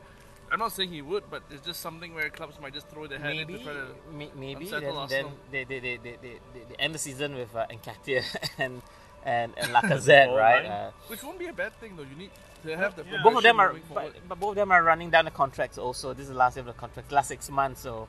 I'm 0.51 0.59
not 0.59 0.71
saying 0.71 0.89
he 0.89 1.01
would, 1.01 1.23
but 1.29 1.41
it's 1.49 1.65
just 1.65 1.81
something 1.81 2.13
where 2.15 2.29
clubs 2.29 2.55
might 2.61 2.73
just 2.73 2.87
throw 2.89 3.05
their 3.07 3.19
hand 3.19 3.39
in 3.39 3.47
maybe, 3.47 3.59
to 3.59 3.63
try 3.65 3.73
to. 3.73 3.87
may- 4.13 4.31
maybe 4.35 4.65
unsettle 4.65 5.07
then, 5.07 5.25
then 5.25 5.33
they, 5.51 5.63
they, 5.65 5.79
they, 5.79 5.97
they, 5.97 6.17
they, 6.21 6.39
they, 6.53 6.59
they 6.69 6.75
end 6.79 6.95
the 6.95 6.99
season 6.99 7.35
with 7.35 7.53
uh, 7.55 7.65
Nketiah 7.67 8.23
and 8.57 8.81
and 9.25 9.51
and 9.57 9.67
Lacazette, 9.75 10.27
Oh, 10.29 10.37
right? 10.37 10.63
right. 10.63 10.65
Uh, 10.65 10.91
Which 11.07 11.21
won't 11.23 11.37
be 11.39 11.47
a 11.47 11.53
bad 11.53 11.73
thing 11.79 11.95
though. 11.97 12.03
You 12.03 12.15
need 12.17 12.31
to 12.63 12.77
have 12.77 12.95
the. 12.95 13.03
Yeah. 13.03 13.21
both 13.23 13.37
of 13.37 13.43
them 13.43 13.59
are, 13.59 13.75
but, 13.93 14.13
but 14.29 14.39
both 14.39 14.49
of 14.51 14.55
them 14.55 14.71
are 14.71 14.81
running 14.83 15.09
down 15.09 15.25
the 15.25 15.31
contracts. 15.31 15.77
Also, 15.77 16.13
this 16.13 16.23
is 16.23 16.29
the 16.29 16.35
last 16.35 16.55
year 16.55 16.61
of 16.61 16.67
the 16.67 16.79
contract, 16.79 17.11
last 17.11 17.27
six 17.27 17.49
months. 17.49 17.81
So 17.81 17.91
forward. 17.91 18.07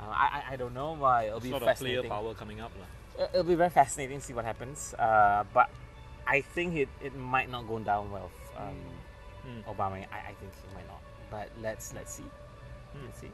uh, 0.00 0.12
I, 0.12 0.42
I 0.50 0.52
I 0.52 0.56
don't 0.56 0.74
know 0.74 0.92
why 0.96 1.24
it'll 1.28 1.40
be 1.40 1.48
Sort 1.50 1.62
of 1.62 1.66
player 1.66 1.74
fascinating. 2.02 2.10
power 2.10 2.34
coming 2.34 2.60
up. 2.60 2.72
lah. 2.78 3.24
It- 3.24 3.30
It'll 3.34 3.44
be 3.44 3.54
very 3.54 3.70
fascinating 3.70 4.18
to 4.20 4.24
see 4.24 4.32
what 4.34 4.44
happens. 4.44 4.94
Uh, 4.98 5.44
but 5.54 5.68
I 6.26 6.40
think 6.42 6.76
it, 6.76 6.88
it 7.02 7.14
might 7.16 7.50
not 7.50 7.66
go 7.68 7.78
down 7.78 8.10
well. 8.12 8.30
Um, 8.58 8.76
Mm. 9.40 9.64
Obama, 9.74 9.94
I, 10.12 10.18
I 10.30 10.34
think 10.38 10.52
it 10.52 10.74
might 10.76 10.86
not. 10.86 11.00
But 11.30 11.48
let's 11.62 11.94
let's 11.94 12.12
see. 12.12 12.24
Mm. 12.96 13.04
Let's 13.06 13.20
see. 13.20 13.30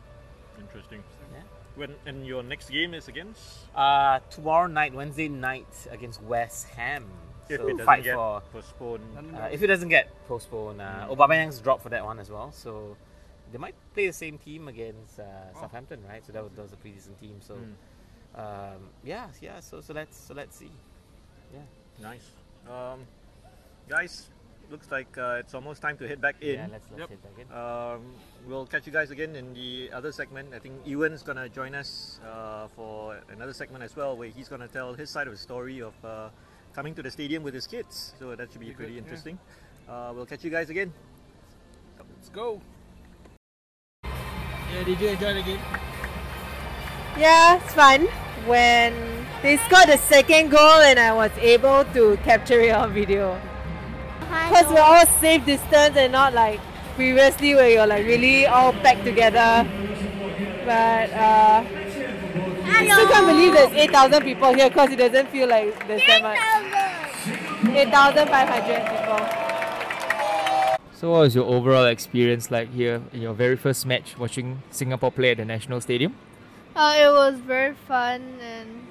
Interesting. 0.61 1.03
Yeah. 1.33 1.43
When 1.77 1.95
and 2.07 2.27
your 2.27 2.43
next 2.43 2.71
game 2.71 2.95
is 2.95 3.09
against? 3.09 3.43
Uh, 3.75 4.21
tomorrow 4.31 4.67
night, 4.67 4.95
Wednesday 4.95 5.29
night 5.29 5.67
against 5.91 6.23
West 6.23 6.69
Ham. 6.77 7.05
If 7.49 7.61
so 7.61 7.67
it 7.67 7.71
doesn't 7.73 7.87
fight 7.87 8.03
get 8.05 8.15
for 8.15 8.43
postponed. 8.53 9.05
uh, 9.37 9.49
if 9.53 9.63
it 9.63 9.67
doesn't 9.69 9.89
get 9.89 10.09
postponed, 10.27 10.81
uh, 10.81 11.07
Aubameyang's 11.11 11.61
dropped 11.61 11.83
for 11.83 11.91
that 11.91 12.05
one 12.05 12.19
as 12.19 12.29
well. 12.31 12.51
So 12.51 12.97
they 13.53 13.59
might 13.59 13.75
play 13.95 14.07
the 14.09 14.13
same 14.13 14.37
team 14.39 14.67
against 14.69 15.21
uh, 15.21 15.53
Southampton, 15.55 16.01
right? 16.09 16.25
So 16.27 16.33
that 16.33 16.43
was, 16.43 16.53
that 16.57 16.63
was 16.63 16.73
a 16.73 16.77
pretty 16.77 16.97
decent 16.97 17.21
team. 17.21 17.37
So 17.41 17.55
Mm. 17.55 18.75
um, 18.75 18.81
yeah, 19.05 19.29
yeah. 19.41 19.61
So 19.61 19.81
so 19.81 19.93
let's 19.95 20.19
so 20.19 20.35
let's 20.35 20.57
see. 20.57 20.73
Yeah, 21.55 21.61
Nice. 22.03 22.27
Um, 22.69 23.07
guys, 23.89 24.29
looks 24.71 24.91
like 24.91 25.17
uh, 25.19 25.37
it's 25.41 25.55
almost 25.55 25.81
time 25.83 25.97
to 25.99 26.09
head 26.09 26.21
back 26.21 26.37
in. 26.41 26.55
yeah. 26.55 26.67
Let's 26.71 26.87
let's 26.91 27.01
Yep. 27.01 27.09
hit 27.11 27.23
back 27.23 27.37
in. 27.39 27.47
Um, 27.57 28.01
we'll 28.47 28.67
catch 28.67 28.87
you 28.87 28.93
guys 28.93 29.11
again 29.11 29.37
in 29.37 29.55
the 29.55 29.91
other 29.93 30.13
segment. 30.13 30.55
I 30.55 30.59
think 30.59 30.75
Ewan's 30.85 31.23
gonna 31.23 31.49
join 31.49 31.75
us 31.75 32.21
uh, 32.27 32.69
for 32.75 33.19
another 33.33 33.53
segment 33.53 33.85
as 33.85 33.95
well, 33.97 34.17
where 34.17 34.29
he's 34.29 34.49
gonna 34.49 34.69
tell 34.69 34.95
his 34.95 35.11
side 35.11 35.27
of 35.27 35.33
the 35.33 35.39
story 35.39 35.81
of 35.81 35.95
uh, 36.05 36.29
coming 36.75 36.95
to 36.95 37.03
the 37.03 37.11
stadium 37.11 37.43
with 37.43 37.55
his 37.55 37.67
kids. 37.67 38.15
So 38.19 38.35
that 38.35 38.51
should 38.51 38.61
be 38.61 38.69
Be 38.69 38.75
pretty 38.75 38.93
good, 38.95 38.97
yeah. 38.99 39.03
interesting. 39.05 39.39
Uh, 39.89 40.13
we'll 40.15 40.27
catch 40.27 40.43
you 40.45 40.51
guys 40.51 40.69
again. 40.71 40.93
Let's 42.17 42.29
go. 42.29 42.61
Yeah, 44.05 44.83
did 44.85 45.01
you 45.01 45.09
enjoy 45.09 45.35
the 45.35 45.43
game? 45.43 45.61
Yeah, 47.17 47.57
it's 47.63 47.73
fun. 47.73 48.07
When 48.47 48.93
they 49.43 49.57
scored 49.59 49.89
the 49.89 49.97
second 49.97 50.51
goal 50.51 50.81
and 50.83 50.99
I 50.99 51.13
was 51.15 51.31
able 51.41 51.85
to 51.95 52.17
capture 52.25 52.61
it 52.61 52.71
on 52.75 52.93
video. 52.93 53.41
Because 54.29 54.67
we're 54.73 54.81
all 54.81 55.07
safe 55.21 55.45
distance 55.45 55.97
and 55.97 56.13
not 56.13 56.35
like 56.35 56.61
previously 56.95 57.55
where 57.55 57.69
you're 57.71 57.87
like 57.87 58.05
really 58.07 58.47
all 58.47 58.73
packed 58.73 59.05
together. 59.05 59.67
But 60.65 61.11
uh, 61.13 61.65
I 62.67 62.85
still 62.85 63.09
can't 63.09 63.27
believe 63.27 63.53
there's 63.53 63.73
8,000 63.73 64.23
people 64.23 64.55
here 64.55 64.69
because 64.69 64.91
it 64.91 64.97
doesn't 64.97 65.29
feel 65.29 65.49
like 65.49 65.87
there's 65.87 66.03
that 66.07 66.23
much. 66.23 66.39
8,500 67.77 68.83
people. 68.91 69.47
So, 70.93 71.11
what 71.11 71.21
was 71.21 71.35
your 71.35 71.45
overall 71.45 71.85
experience 71.87 72.51
like 72.51 72.73
here 72.73 73.03
in 73.13 73.21
your 73.21 73.35
very 73.35 73.57
first 73.57 73.85
match 73.87 74.19
watching 74.19 74.63
Singapore 74.71 75.13
play 75.13 75.33
at 75.33 75.37
the 75.37 75.45
National 75.45 75.81
Stadium? 75.81 76.15
Uh, 76.75 76.95
it 76.99 77.09
was 77.09 77.37
very 77.37 77.75
fun 77.87 78.23
and 78.41 78.87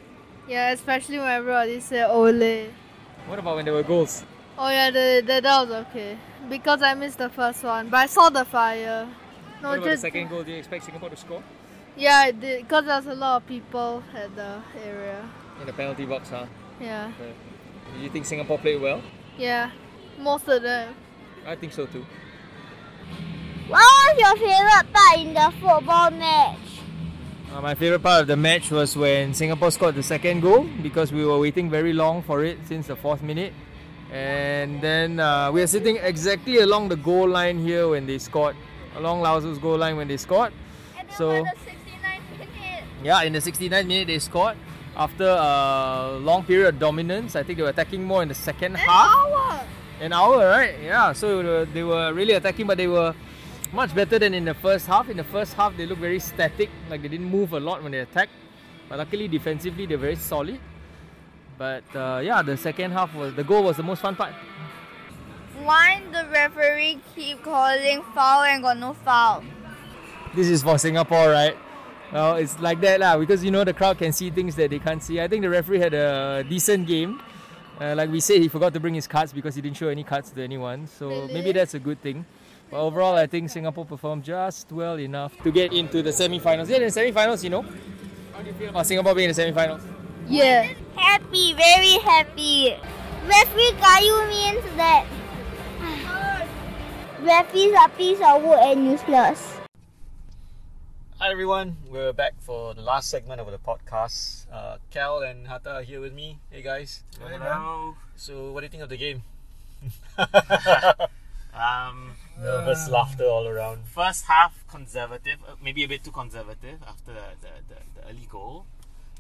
yeah, 0.48 0.72
especially 0.72 1.18
when 1.18 1.28
everybody 1.28 1.80
said 1.80 2.10
Ole. 2.10 2.70
What 3.28 3.40
about 3.40 3.56
when 3.56 3.66
there 3.66 3.74
were 3.74 3.84
goals? 3.84 4.24
Oh 4.58 4.70
yeah, 4.70 4.90
the, 4.90 5.22
the, 5.26 5.42
that 5.42 5.68
was 5.68 5.72
okay 5.88 6.18
because 6.50 6.82
I 6.82 6.94
missed 6.94 7.18
the 7.18 7.30
first 7.30 7.64
one, 7.64 7.90
but 7.90 7.98
I 7.98 8.06
saw 8.06 8.30
the 8.30 8.46
fire. 8.46 9.08
No, 9.62 9.70
what 9.70 9.78
about 9.78 9.84
the 9.86 9.90
just 9.92 10.02
second 10.02 10.30
goal? 10.30 10.44
Do 10.44 10.52
you 10.52 10.58
expect 10.58 10.86
Singapore 10.86 11.10
to 11.10 11.18
score? 11.18 11.44
yeah, 11.98 12.18
I 12.28 12.32
did 12.32 12.62
because 12.64 12.86
there's 12.86 13.06
a 13.08 13.16
lot 13.16 13.38
of 13.42 13.48
people 13.48 14.04
at 14.16 14.36
the 14.36 14.62
area. 14.86 15.28
In 15.60 15.66
the 15.66 15.74
penalty 15.74 16.06
box, 16.06 16.30
huh? 16.30 16.46
Yeah, 16.80 17.12
Do 17.94 18.00
you 18.02 18.10
think 18.10 18.26
Singapore 18.26 18.58
played 18.60 18.82
well? 18.82 19.02
yeah, 19.38 19.72
most 20.20 20.48
of 20.48 20.62
them. 20.62 20.94
I 21.46 21.56
think 21.56 21.74
so 21.74 21.86
too. 21.86 22.06
What 23.68 23.80
was 23.80 24.20
your 24.20 24.36
favorite 24.36 24.94
part 24.94 25.20
in 25.20 25.34
the 25.34 25.52
football 25.60 26.12
match? 26.12 26.60
Uh, 27.54 27.62
my 27.62 27.74
favorite 27.76 28.04
part 28.04 28.22
of 28.22 28.28
the 28.28 28.36
match 28.36 28.70
was 28.72 28.96
when 28.98 29.34
Singapore 29.34 29.72
scored 29.72 29.96
the 29.96 30.04
second 30.04 30.42
goal 30.42 30.68
because 30.84 31.12
we 31.12 31.26
were 31.26 31.40
waiting 31.40 31.70
very 31.70 31.94
long 31.94 32.22
for 32.24 32.44
it 32.44 32.58
since 32.68 32.88
the 32.88 32.96
fourth 32.96 33.22
minute. 33.22 33.54
And 34.12 34.82
then 34.82 35.20
uh, 35.20 35.52
we 35.52 35.62
are 35.62 35.68
sitting 35.68 35.98
exactly 35.98 36.60
along 36.60 36.90
the 36.90 36.96
goal 36.96 37.28
line 37.28 37.60
here 37.60 37.90
when 37.90 38.06
they 38.06 38.18
scored, 38.18 38.56
along 38.96 39.22
Laosu's 39.22 39.58
goal 39.58 39.78
line 39.78 39.98
when 39.98 40.08
they 40.08 40.18
scored. 40.18 40.54
So- 41.18 41.30
when 41.30 41.44
the 41.44 41.50
69th 41.50 42.40
minute, 42.40 42.84
Yeah, 43.04 43.22
in 43.24 43.34
the 43.34 43.40
69th 43.40 43.88
minute 43.88 44.08
they 44.08 44.20
scored. 44.20 44.58
After 44.96 45.28
a 45.28 46.18
long 46.22 46.44
period 46.46 46.76
of 46.76 46.80
dominance, 46.80 47.36
I 47.36 47.44
think 47.44 47.58
they 47.58 47.64
were 47.64 47.70
attacking 47.70 48.04
more 48.04 48.22
in 48.24 48.30
the 48.30 48.34
second 48.36 48.76
half. 48.78 49.10
hour. 49.18 49.62
An 50.00 50.14
hour, 50.14 50.48
right? 50.48 50.76
Yeah, 50.82 51.12
so 51.14 51.38
they 51.38 51.44
were- 51.44 51.66
they 51.74 51.84
were 51.84 52.14
really 52.14 52.34
attacking, 52.34 52.68
but 52.68 52.78
they 52.78 52.88
were 52.88 53.14
much 53.74 53.94
better 53.94 54.18
than 54.20 54.34
in 54.34 54.46
the 54.46 54.54
first 54.54 54.88
half. 54.88 55.10
In 55.10 55.18
the 55.18 55.24
first 55.26 55.54
half, 55.56 55.76
they 55.76 55.86
looked 55.86 56.00
very 56.02 56.20
static, 56.20 56.70
like 56.90 57.02
they 57.02 57.10
didn't 57.10 57.30
move 57.30 57.52
a 57.54 57.60
lot 57.60 57.84
when 57.84 57.92
they 57.92 58.00
attacked. 58.00 58.32
But 58.88 59.00
luckily, 59.00 59.28
defensively, 59.28 59.86
they're 59.86 59.98
very 59.98 60.16
solid. 60.16 60.60
But 61.58 61.84
uh, 61.96 62.22
yeah, 62.24 62.42
the 62.42 62.58
second 62.58 62.92
half 62.92 63.14
was 63.16 63.34
the 63.36 63.44
goal 63.44 63.64
was 63.64 63.78
the 63.78 63.84
most 63.84 64.02
fun 64.02 64.16
part. 64.16 64.34
Why 65.64 66.02
the 66.12 66.28
referee 66.32 67.00
keep 67.16 67.42
calling 67.44 68.04
foul 68.14 68.44
and 68.44 68.62
got 68.62 68.78
no 68.78 68.94
foul? 68.94 69.44
This 70.36 70.48
is 70.48 70.64
for 70.64 70.78
Singapore, 70.78 71.30
right? 71.30 71.58
Well, 72.12 72.36
it's 72.36 72.60
like 72.60 72.82
that 72.82 73.00
lah, 73.00 73.18
because 73.18 73.44
you 73.44 73.52
know 73.52 73.64
the 73.64 73.74
crowd 73.74 73.98
can 73.98 74.12
see 74.12 74.30
things 74.30 74.56
that 74.58 74.70
they 74.70 74.80
can't 74.80 75.02
see. 75.02 75.20
I 75.20 75.28
think 75.28 75.42
the 75.42 75.50
referee 75.50 75.80
had 75.80 75.94
a 75.94 76.44
decent 76.48 76.88
game. 76.88 77.22
Uh, 77.80 77.96
like 77.96 78.10
we 78.10 78.20
said, 78.20 78.42
he 78.42 78.48
forgot 78.48 78.74
to 78.74 78.80
bring 78.80 78.94
his 78.94 79.08
cards 79.08 79.34
because 79.34 79.56
he 79.56 79.62
didn't 79.62 79.76
show 79.78 79.88
any 79.90 80.04
cards 80.04 80.30
to 80.32 80.42
anyone. 80.44 80.88
So 80.88 81.08
Really? 81.10 81.34
maybe 81.34 81.52
that's 81.52 81.74
a 81.74 81.80
good 81.80 82.02
thing. 82.02 82.26
But 82.70 82.80
overall, 82.80 83.16
I 83.16 83.28
think 83.28 83.50
Singapore 83.50 83.86
performed 83.86 84.24
just 84.24 84.72
well 84.72 85.00
enough 85.00 85.36
to 85.44 85.52
get 85.52 85.74
into 85.74 86.02
the 86.02 86.12
semi-finals. 86.14 86.70
Yeah, 86.70 86.78
in 86.78 86.84
the 86.84 86.92
semi-finals, 86.92 87.44
you 87.44 87.50
know. 87.50 87.62
How 87.64 88.42
do 88.42 88.48
you 88.48 88.54
feel 88.54 88.70
about 88.70 88.86
Singapore 88.86 89.14
being 89.16 89.26
in 89.26 89.32
the 89.32 89.34
semi-finals? 89.42 89.82
Yeah. 90.28 90.74
Happy, 90.96 91.54
very 91.54 91.98
happy. 92.02 92.76
Referee 93.26 93.74
Kayu 93.78 94.16
means 94.30 94.64
that 94.78 95.06
referees 97.22 97.74
are 97.76 97.90
piece 97.90 98.20
of 98.22 98.44
wood 98.44 98.60
and 98.60 98.86
useless. 98.86 99.60
Hi 101.20 101.32
everyone, 101.32 101.78
we're 101.90 102.14
back 102.14 102.34
for 102.40 102.74
the 102.74 102.82
last 102.82 103.10
segment 103.10 103.40
of 103.40 103.50
the 103.50 103.58
podcast. 103.58 104.46
Uh, 104.52 104.78
Cal 104.92 105.20
and 105.22 105.48
Hatta 105.48 105.80
are 105.80 105.82
here 105.82 106.02
with 106.02 106.14
me. 106.14 106.40
Hey 106.52 106.62
guys. 106.62 107.04
Hello. 107.20 107.96
So, 108.16 108.52
what 108.52 108.60
do 108.62 108.66
you 108.66 108.70
think 108.70 108.84
of 108.84 108.90
the 108.90 108.98
game? 108.98 109.24
Um, 111.56 112.12
Nervous 112.38 112.90
laughter 112.90 113.24
all 113.24 113.48
around. 113.48 113.86
first 113.88 114.26
half 114.26 114.68
conservative, 114.68 115.38
uh, 115.48 115.56
maybe 115.64 115.86
a 115.86 115.88
bit 115.88 116.04
too 116.04 116.12
conservative 116.12 116.84
after 116.86 117.14
the, 117.14 117.24
the, 117.40 117.48
the, 117.70 117.76
the 117.96 118.10
early 118.10 118.28
goal. 118.30 118.66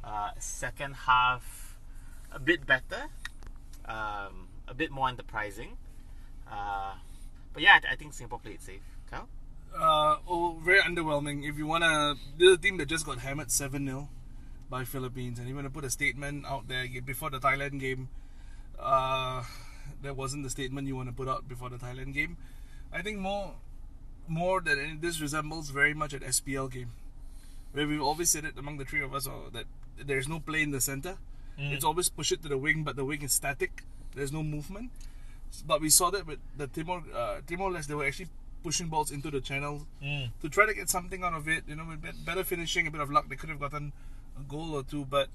Uh, 0.05 0.29
second 0.37 0.93
half, 0.93 1.77
a 2.31 2.39
bit 2.39 2.67
better, 2.67 3.09
um, 3.85 4.47
a 4.67 4.73
bit 4.75 4.91
more 4.91 5.09
enterprising. 5.09 5.77
Uh, 6.49 6.93
but 7.53 7.63
yeah, 7.63 7.79
I, 7.83 7.93
I 7.93 7.95
think 7.95 8.13
Singapore 8.13 8.39
played 8.39 8.61
safe. 8.61 8.81
Kyle? 9.09 9.27
Uh, 9.75 10.17
oh, 10.27 10.59
very 10.63 10.79
underwhelming. 10.79 11.47
If 11.47 11.57
you 11.57 11.65
wanna, 11.65 12.15
the 12.37 12.55
team 12.57 12.77
that 12.77 12.85
just 12.87 13.05
got 13.05 13.19
hammered 13.19 13.51
seven 13.51 13.85
0 13.85 14.07
by 14.69 14.83
Philippines, 14.85 15.39
and 15.39 15.49
you 15.49 15.55
wanna 15.55 15.69
put 15.69 15.83
a 15.83 15.89
statement 15.89 16.45
out 16.45 16.67
there 16.67 16.85
before 17.03 17.29
the 17.29 17.39
Thailand 17.39 17.79
game, 17.79 18.09
uh, 18.79 19.43
that 20.03 20.15
wasn't 20.15 20.43
the 20.43 20.49
statement 20.49 20.87
you 20.87 20.95
wanna 20.95 21.11
put 21.13 21.27
out 21.27 21.47
before 21.47 21.69
the 21.69 21.77
Thailand 21.77 22.13
game. 22.13 22.37
I 22.93 23.01
think 23.01 23.17
more, 23.19 23.55
more 24.27 24.61
than 24.61 24.99
this 25.01 25.19
resembles 25.19 25.71
very 25.71 25.93
much 25.93 26.13
an 26.13 26.21
SPL 26.21 26.71
game, 26.71 26.91
where 27.75 27.87
we've 27.87 28.01
always 28.01 28.29
said 28.33 28.45
it 28.45 28.57
among 28.57 28.77
the 28.81 28.85
three 28.85 29.01
of 29.03 29.13
us 29.13 29.27
uh, 29.27 29.31
that 29.53 29.65
there's 30.11 30.27
no 30.27 30.39
play 30.39 30.61
in 30.63 30.71
the 30.71 30.81
center. 30.81 31.17
It's 31.57 31.85
always 31.85 32.09
push 32.09 32.31
it 32.33 32.41
to 32.43 32.49
the 32.49 32.57
wing, 32.57 32.83
but 32.83 32.95
the 32.97 33.05
wing 33.05 33.21
is 33.21 33.31
static. 33.31 33.83
There's 34.13 34.31
no 34.33 34.43
movement. 34.43 34.91
But 35.65 35.79
we 35.79 35.89
saw 35.89 36.09
that 36.15 36.27
with 36.27 36.39
the 36.57 36.67
Timor 36.67 37.01
uh, 37.15 37.39
Timor 37.47 37.69
Leste, 37.71 37.87
they 37.87 37.95
were 37.95 38.05
actually 38.05 38.27
pushing 38.63 38.87
balls 38.89 39.09
into 39.11 39.29
the 39.31 39.39
channel 39.39 39.87
Mm. 40.03 40.31
to 40.41 40.49
try 40.49 40.65
to 40.65 40.73
get 40.73 40.89
something 40.89 41.23
out 41.23 41.33
of 41.33 41.47
it. 41.47 41.63
You 41.67 41.77
know, 41.77 41.85
with 41.87 42.25
better 42.25 42.43
finishing, 42.43 42.87
a 42.87 42.91
bit 42.91 42.99
of 42.99 43.09
luck, 43.09 43.29
they 43.29 43.37
could 43.37 43.49
have 43.53 43.59
gotten 43.61 43.93
a 44.37 44.43
goal 44.55 44.75
or 44.75 44.83
two. 44.83 45.05
But 45.05 45.29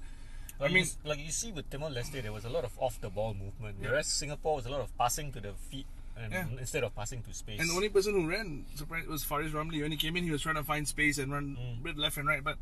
I 0.59 0.67
mean, 0.67 0.85
like 1.03 1.17
you 1.25 1.31
see 1.31 1.51
with 1.51 1.69
Timor 1.71 1.89
Leste, 1.89 2.21
there 2.21 2.33
was 2.39 2.45
a 2.45 2.49
lot 2.57 2.65
of 2.69 2.77
off 2.77 3.01
the 3.01 3.09
ball 3.09 3.33
movement, 3.33 3.77
whereas 3.81 4.05
Singapore 4.05 4.57
was 4.57 4.65
a 4.67 4.69
lot 4.69 4.81
of 4.81 4.95
passing 4.99 5.31
to 5.33 5.39
the 5.39 5.53
feet 5.71 5.87
and 6.17 6.31
Yeah. 6.33 6.45
instead 6.59 6.83
of 6.83 6.95
passing 6.95 7.21
to 7.23 7.33
space. 7.33 7.59
and 7.59 7.69
the 7.69 7.73
only 7.73 7.89
person 7.89 8.13
who 8.13 8.27
ran 8.29 8.65
was 9.09 9.23
Faris 9.23 9.51
Ramli. 9.51 9.81
When 9.81 9.91
he 9.91 9.97
came 9.97 10.15
in, 10.17 10.23
he 10.23 10.31
was 10.31 10.41
trying 10.41 10.55
to 10.55 10.63
find 10.63 10.87
space 10.87 11.17
and 11.17 11.31
run 11.31 11.55
Mm. 11.57 11.83
bit 11.83 11.97
left 11.97 12.17
and 12.17 12.27
right. 12.27 12.43
But 12.43 12.57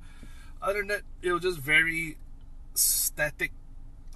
other 0.61 0.79
than 0.79 0.87
that, 0.87 1.01
it 1.21 1.31
was 1.31 1.41
just 1.41 1.59
very 1.59 2.17
static, 2.75 3.51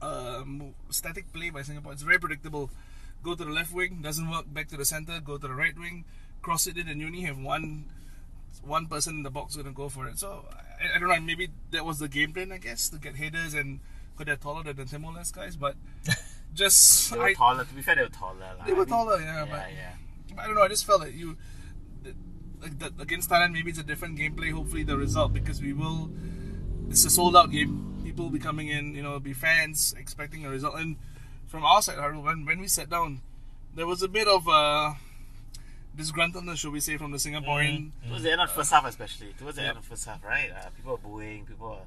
mo- 0.02 0.74
static 0.90 1.32
play 1.34 1.50
by 1.50 1.62
Singapore. 1.62 1.94
It's 1.94 2.02
very 2.04 2.20
predictable. 2.20 2.70
Go 3.24 3.36
to 3.36 3.44
the 3.46 3.52
left 3.52 3.72
wing, 3.72 4.02
doesn't 4.02 4.30
work. 4.30 4.52
Back 4.54 4.68
to 4.70 4.78
the 4.78 4.86
center, 4.86 5.20
go 5.20 5.38
to 5.38 5.48
the 5.48 5.54
right 5.54 5.78
wing, 5.78 6.04
cross 6.42 6.68
it 6.68 6.78
in, 6.78 6.88
and 6.88 7.00
you 7.02 7.08
only 7.08 7.22
have 7.22 7.38
one 7.38 7.86
one 8.62 8.88
person 8.88 9.16
in 9.18 9.24
the 9.24 9.32
box 9.32 9.56
going 9.56 9.66
to 9.66 9.74
go 9.74 9.90
for 9.90 10.08
it. 10.08 10.18
So 10.20 10.46
I, 10.80 10.96
I 10.96 11.00
don't 11.00 11.10
know. 11.10 11.20
Maybe 11.20 11.50
that 11.72 11.84
was 11.86 12.00
the 12.00 12.08
game 12.08 12.32
plan, 12.34 12.52
I 12.52 12.60
guess, 12.60 12.88
to 12.90 12.98
get 12.98 13.16
headers 13.18 13.54
and 13.54 13.80
because 14.16 14.26
they're 14.28 14.36
taller 14.38 14.64
than 14.64 14.76
the 14.76 14.86
Timor 14.86 15.12
Leste 15.12 15.34
guys. 15.34 15.56
But 15.56 15.76
just 16.54 17.12
They 17.12 17.18
were 17.18 17.26
I, 17.26 17.34
taller. 17.34 17.66
To 17.66 17.74
be 17.74 17.82
fair, 17.82 17.96
they 17.96 18.04
were 18.04 18.10
taller. 18.10 18.40
lah. 18.40 18.66
they 18.66 18.72
I 18.72 18.74
were 18.76 18.86
mean, 18.86 18.88
taller, 18.90 19.20
yeah, 19.20 19.46
Yeah, 19.46 19.46
but 19.50 19.68
yeah. 19.74 20.42
I 20.42 20.46
don't 20.48 20.56
know. 20.56 20.62
I 20.64 20.68
just 20.68 20.86
felt 20.86 21.02
that 21.04 21.14
you, 21.14 21.38
that, 22.04 22.16
like 22.62 22.80
that 22.80 22.92
against 23.02 23.30
Thailand, 23.30 23.54
maybe 23.54 23.70
it's 23.70 23.80
a 23.80 23.84
different 23.84 24.18
gameplay. 24.18 24.52
Hopefully, 24.52 24.84
the 24.84 24.98
result 24.98 25.34
because 25.34 25.62
we 25.62 25.74
will. 25.74 26.10
It's 26.90 27.06
a 27.06 27.10
sold 27.10 27.36
out 27.36 27.52
game. 27.52 28.02
People 28.04 28.26
will 28.26 28.32
be 28.32 28.40
coming 28.40 28.68
in. 28.68 28.96
You 28.96 29.04
know, 29.04 29.20
be 29.20 29.34
fans 29.34 29.94
expecting 29.98 30.46
a 30.46 30.50
result. 30.50 30.76
And 30.78 30.98
from 31.48 31.64
our 31.66 31.82
side, 31.82 31.98
Harul, 31.98 32.24
when 32.24 32.46
when 32.46 32.60
we 32.60 32.68
sat 32.68 32.90
down, 32.90 33.22
there 33.76 33.88
was 33.88 34.02
a 34.04 34.08
bit 34.08 34.28
of 34.28 34.48
uh, 34.48 34.94
disgruntledness, 35.98 36.58
should 36.58 36.74
we 36.74 36.80
say, 36.80 36.98
from 36.98 37.12
the 37.12 37.18
Singaporean. 37.18 37.92
Towards 38.08 38.24
the 38.24 38.32
end 38.32 38.42
of 38.42 38.50
the 38.50 38.56
first 38.56 38.72
half, 38.72 38.86
especially 38.86 39.34
towards 39.38 39.58
the 39.58 39.64
end 39.64 39.78
of 39.78 39.84
the 39.84 39.90
first 39.90 40.06
half, 40.06 40.24
right? 40.24 40.50
Uh, 40.52 40.70
people 40.76 40.94
are 40.94 40.98
booing, 40.98 41.46
people 41.46 41.68
are 41.68 41.86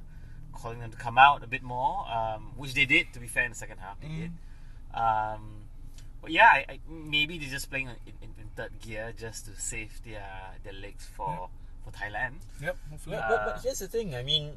calling 0.56 0.80
them 0.80 0.90
to 0.90 0.96
come 0.96 1.18
out 1.18 1.42
a 1.42 1.46
bit 1.46 1.62
more, 1.62 2.06
um, 2.10 2.52
which 2.56 2.74
they 2.74 2.84
did. 2.84 3.12
To 3.14 3.20
be 3.20 3.26
fair, 3.26 3.44
in 3.44 3.52
the 3.52 3.56
second 3.56 3.78
half, 3.78 4.00
they 4.00 4.08
did. 4.08 4.32
Um, 4.94 5.68
but 6.22 6.30
yeah, 6.30 6.48
I, 6.52 6.64
I, 6.68 6.80
maybe 6.88 7.38
they're 7.38 7.50
just 7.50 7.70
playing 7.70 7.88
in, 7.88 8.12
in, 8.22 8.30
in 8.40 8.48
third 8.56 8.72
gear 8.80 9.12
just 9.16 9.46
to 9.46 9.52
save 9.60 10.00
their 10.04 10.26
their 10.64 10.72
legs 10.72 11.06
for 11.06 11.48
for 11.84 11.90
Thailand. 11.92 12.42
Yep, 12.60 12.76
hopefully. 12.90 13.16
But, 13.16 13.28
but, 13.28 13.46
but 13.46 13.62
here's 13.62 13.78
the 13.78 13.88
thing. 13.88 14.14
I 14.14 14.22
mean, 14.22 14.52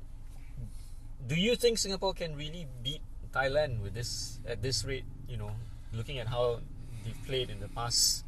do 1.27 1.35
you 1.35 1.55
think 1.55 1.77
Singapore 1.77 2.13
can 2.13 2.35
really 2.35 2.67
beat 2.83 3.01
Thailand 3.31 3.81
with 3.81 3.93
this 3.93 4.39
at 4.47 4.61
this 4.61 4.83
rate? 4.85 5.05
You 5.27 5.37
know, 5.37 5.51
looking 5.93 6.17
at 6.17 6.27
how 6.27 6.61
they've 7.05 7.25
played 7.25 7.49
in 7.49 7.59
the 7.59 7.69
past 7.69 8.25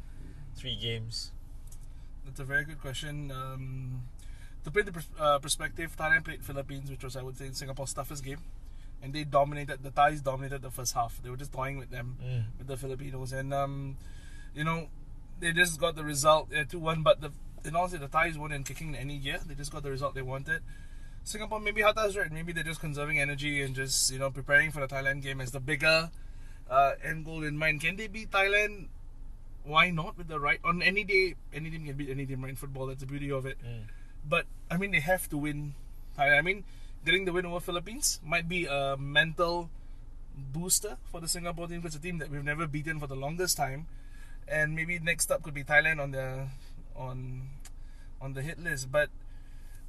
three 0.54 0.76
games. 0.76 1.32
That's 2.24 2.38
a 2.38 2.44
very 2.44 2.64
good 2.64 2.80
question. 2.80 3.32
Um, 3.32 4.02
to 4.64 4.70
put 4.70 4.86
the 4.86 5.04
uh, 5.20 5.38
perspective, 5.38 5.96
Thailand 5.96 6.24
played 6.24 6.42
Philippines, 6.44 6.90
which 6.90 7.02
was, 7.04 7.16
I 7.16 7.22
would 7.22 7.36
say, 7.36 7.48
Singapore's 7.52 7.92
toughest 7.92 8.24
game. 8.24 8.38
And 9.02 9.12
they 9.12 9.24
dominated, 9.24 9.82
the 9.82 9.90
Thais 9.90 10.20
dominated 10.20 10.62
the 10.62 10.70
first 10.70 10.94
half. 10.94 11.20
They 11.22 11.30
were 11.30 11.36
just 11.36 11.52
toying 11.52 11.76
with 11.78 11.90
them, 11.90 12.16
Mm. 12.22 12.44
with 12.58 12.66
the 12.68 12.76
Filipinos. 12.76 13.32
And, 13.32 13.52
um, 13.52 13.96
you 14.54 14.62
know, 14.62 14.88
they 15.40 15.52
just 15.52 15.80
got 15.80 15.96
the 15.96 16.04
result, 16.04 16.48
yeah, 16.52 16.62
2 16.64 16.78
1. 16.78 17.02
But 17.02 17.20
the, 17.20 17.32
in 17.64 17.74
honesty, 17.74 17.98
the 17.98 18.06
Thais 18.06 18.38
weren't 18.38 18.52
in 18.54 18.62
kicking 18.62 18.94
any 18.94 19.18
gear. 19.18 19.40
They 19.44 19.54
just 19.56 19.72
got 19.72 19.82
the 19.82 19.90
result 19.90 20.14
they 20.14 20.22
wanted. 20.22 20.62
Singapore, 21.24 21.58
maybe 21.60 21.82
Hatta's 21.82 22.16
right. 22.16 22.30
Maybe 22.30 22.52
they're 22.52 22.62
just 22.64 22.80
conserving 22.80 23.18
energy 23.18 23.62
and 23.62 23.74
just, 23.74 24.12
you 24.12 24.18
know, 24.20 24.30
preparing 24.30 24.70
for 24.70 24.80
the 24.80 24.88
Thailand 24.92 25.22
game 25.22 25.40
as 25.40 25.50
the 25.50 25.60
bigger 25.60 26.10
uh, 26.70 26.92
end 27.02 27.24
goal 27.24 27.42
in 27.42 27.56
mind. 27.58 27.80
Can 27.80 27.96
they 27.96 28.06
beat 28.06 28.30
Thailand? 28.30 28.86
Why 29.64 29.90
not 29.90 30.18
with 30.18 30.26
the 30.28 30.40
right 30.40 30.58
on 30.64 30.82
any 30.82 31.04
day? 31.04 31.34
Any 31.52 31.70
team 31.70 31.86
can 31.86 31.96
beat 31.96 32.10
any 32.10 32.26
team, 32.26 32.42
right? 32.42 32.50
In 32.50 32.56
football, 32.56 32.86
that's 32.86 33.00
the 33.00 33.06
beauty 33.06 33.30
of 33.30 33.46
it. 33.46 33.58
Mm. 33.64 33.82
But 34.28 34.46
I 34.70 34.76
mean, 34.76 34.92
they 34.92 35.00
have 35.00 35.28
to 35.30 35.36
win. 35.36 35.74
I 36.18 36.42
mean, 36.42 36.64
getting 37.04 37.24
the 37.24 37.32
win 37.32 37.46
over 37.46 37.60
Philippines 37.60 38.20
might 38.24 38.48
be 38.48 38.66
a 38.66 38.96
mental 38.98 39.70
booster 40.34 40.96
for 41.10 41.20
the 41.20 41.28
Singapore 41.28 41.68
team. 41.68 41.82
It's 41.84 41.96
a 41.96 41.98
team 41.98 42.18
that 42.18 42.30
we've 42.30 42.44
never 42.44 42.66
beaten 42.66 43.00
for 43.00 43.06
the 43.06 43.16
longest 43.16 43.56
time, 43.56 43.86
and 44.46 44.74
maybe 44.74 44.98
next 44.98 45.30
up 45.30 45.42
could 45.42 45.54
be 45.54 45.64
Thailand 45.64 46.00
on 46.00 46.12
the 46.12 46.48
on 46.94 47.48
on 48.20 48.34
the 48.34 48.42
hit 48.42 48.58
list. 48.62 48.92
But 48.92 49.10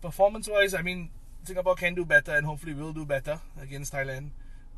performance-wise, 0.02 0.74
I 0.74 0.82
mean, 0.82 1.10
Singapore 1.44 1.76
can 1.76 1.94
do 1.94 2.06
better, 2.06 2.32
and 2.32 2.46
hopefully 2.46 2.74
will 2.74 2.94
do 2.94 3.06
better 3.06 3.40
against 3.62 3.94
Thailand. 3.94 4.30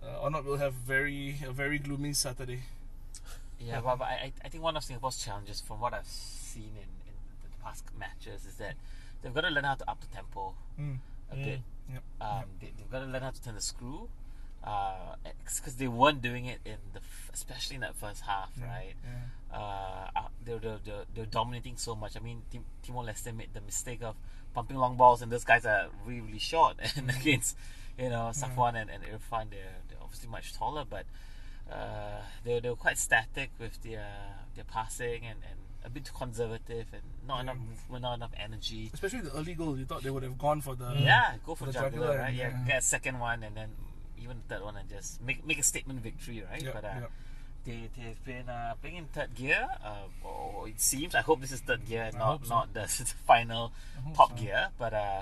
Uh, 0.04 0.22
or 0.22 0.30
not, 0.30 0.46
we'll 0.46 0.58
have 0.58 0.74
very 0.74 1.38
a 1.46 1.52
very 1.52 1.80
gloomy 1.80 2.14
Saturday. 2.14 2.64
Yeah, 3.60 3.82
but, 3.82 3.98
but 3.98 4.06
I, 4.06 4.34
I 4.44 4.50
think 4.50 4.64
one 4.64 4.76
of 4.76 4.84
Singapore's 4.84 5.18
challenges, 5.18 5.62
from 5.62 5.80
what 5.80 5.94
I've 5.94 6.06
seen 6.06 6.72
in, 6.76 6.90
in 7.08 7.16
the 7.44 7.64
past 7.64 7.86
matches, 7.98 8.46
is 8.46 8.56
that 8.56 8.76
they've 9.26 9.34
got 9.34 9.42
to 9.42 9.50
learn 9.50 9.64
how 9.64 9.74
to 9.76 9.90
up 9.90 10.00
the 10.00 10.08
tempo 10.08 10.54
Mm. 10.80 11.00
a 11.32 11.36
bit. 11.36 11.60
Yep. 11.92 12.04
Um, 12.22 12.44
they, 12.62 12.72
they've 12.78 12.90
got 12.92 13.00
to 13.00 13.06
learn 13.06 13.22
how 13.24 13.32
to 13.32 13.42
turn 13.42 13.56
the 13.56 13.62
screw, 13.62 14.08
because 14.62 15.76
they 15.78 15.88
weren't 15.88 16.22
doing 16.22 16.46
it 16.46 16.60
in 16.66 16.78
the, 16.94 17.00
f- 17.00 17.30
especially 17.34 17.76
in 17.76 17.82
that 17.82 17.96
first 17.96 18.22
half, 18.22 18.52
right? 18.62 18.94
Yeah. 19.04 19.58
Uh, 19.58 20.10
uh, 20.16 20.22
they're, 20.44 20.60
they're, 20.60 20.80
they're, 20.86 21.04
they're 21.14 21.26
dominating 21.26 21.78
so 21.78 21.96
much. 21.96 22.16
I 22.18 22.20
mean, 22.20 22.42
Tim, 22.52 22.64
Timor 22.84 23.04
Leste 23.04 23.36
made 23.36 23.54
the 23.54 23.62
mistake 23.62 24.02
of 24.04 24.16
pumping 24.54 24.78
long 24.78 24.96
balls, 24.98 25.22
and 25.22 25.32
those 25.32 25.44
guys 25.44 25.66
are 25.66 25.88
really, 26.06 26.22
really 26.22 26.40
short. 26.40 26.76
And 26.96 27.10
against, 27.22 27.56
you 27.98 28.10
know, 28.10 28.32
Safwan 28.34 28.76
and, 28.76 28.90
and 28.90 29.04
Irfan, 29.04 29.50
they're, 29.52 29.80
they're 29.88 30.00
obviously 30.02 30.30
much 30.30 30.54
taller, 30.54 30.84
but 30.90 31.06
uh, 31.72 32.22
they're, 32.44 32.60
they're 32.62 32.76
quite 32.76 32.98
static 32.98 33.50
with 33.60 33.82
their 33.84 34.06
their 34.56 34.64
passing 34.66 35.26
and, 35.26 35.40
and 35.50 35.60
a 35.86 35.90
bit 35.90 36.06
too 36.06 36.14
conservative 36.18 36.88
and 36.94 37.02
not 37.28 37.42
enough 37.42 37.58
movement, 37.58 38.02
not 38.02 38.16
enough 38.16 38.32
energy. 38.44 38.90
Especially 38.94 39.22
the 39.22 39.36
early 39.38 39.54
goal, 39.54 39.78
you 39.78 39.86
thought 39.86 40.02
they 40.04 40.10
would 40.10 40.24
have 40.24 40.38
gone 40.38 40.62
for 40.62 40.76
the 40.76 40.94
Yeah, 40.98 41.36
go 41.46 41.54
for 41.56 41.66
For 41.66 41.72
the 41.72 41.74
jugular, 41.74 41.92
jugular, 42.08 42.18
right? 42.18 42.34
Yeah, 42.34 42.50
yeah. 42.50 42.68
get 42.68 42.78
a 42.80 42.82
second 42.82 43.20
one 43.20 43.44
and 43.44 43.56
then 43.56 43.70
even 44.22 44.38
the 44.48 44.56
third 44.56 44.64
one 44.64 44.76
and 44.78 44.90
just 44.90 45.22
make 45.22 45.46
make 45.46 45.60
a 45.60 45.64
statement 45.64 46.02
victory, 46.02 46.44
right? 46.50 46.62
Yep, 46.62 46.74
but 46.74 46.84
uh, 46.86 46.88
yep. 47.02 47.12
they 47.66 47.90
they've 47.98 48.24
been 48.26 48.50
uh, 48.50 48.74
playing 48.82 48.98
in 48.98 49.06
third 49.06 49.36
gear. 49.36 49.68
Uh, 49.84 50.28
or 50.28 50.68
it 50.68 50.80
seems. 50.82 51.14
I 51.14 51.22
hope 51.22 51.42
this 51.42 51.52
is 51.52 51.62
third 51.62 51.86
gear, 51.86 52.10
I 52.14 52.18
not 52.18 52.46
so. 52.46 52.50
not 52.56 52.74
the 52.74 52.88
final 53.28 53.72
hope 54.04 54.16
top 54.16 54.30
so. 54.38 54.44
gear. 54.44 54.70
But 54.80 54.94
uh, 54.94 55.22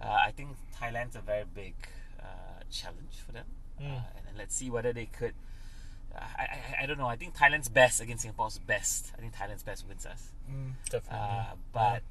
uh, 0.00 0.16
I 0.26 0.30
think 0.30 0.56
Thailand's 0.80 1.16
a 1.16 1.20
very 1.20 1.44
big 1.54 1.74
uh, 2.20 2.62
challenge 2.70 3.16
for 3.26 3.32
them, 3.32 3.44
uh, 3.78 3.82
Mm. 3.82 4.02
and, 4.16 4.26
then 4.26 4.34
let's 4.38 4.54
see 4.56 4.70
whether 4.70 4.92
they 4.92 5.06
could. 5.06 5.34
I, 6.14 6.42
I 6.42 6.82
I 6.82 6.86
don't 6.86 6.98
know. 6.98 7.06
I 7.06 7.16
think 7.16 7.36
Thailand's 7.36 7.68
best 7.68 8.00
against 8.00 8.22
Singapore's 8.22 8.58
best. 8.58 9.12
I 9.16 9.20
think 9.20 9.34
Thailand's 9.34 9.62
best 9.62 9.86
wins 9.86 10.06
us. 10.06 10.30
Mm. 10.50 10.72
Definitely. 10.90 11.18
Uh, 11.18 11.44
but 11.72 12.02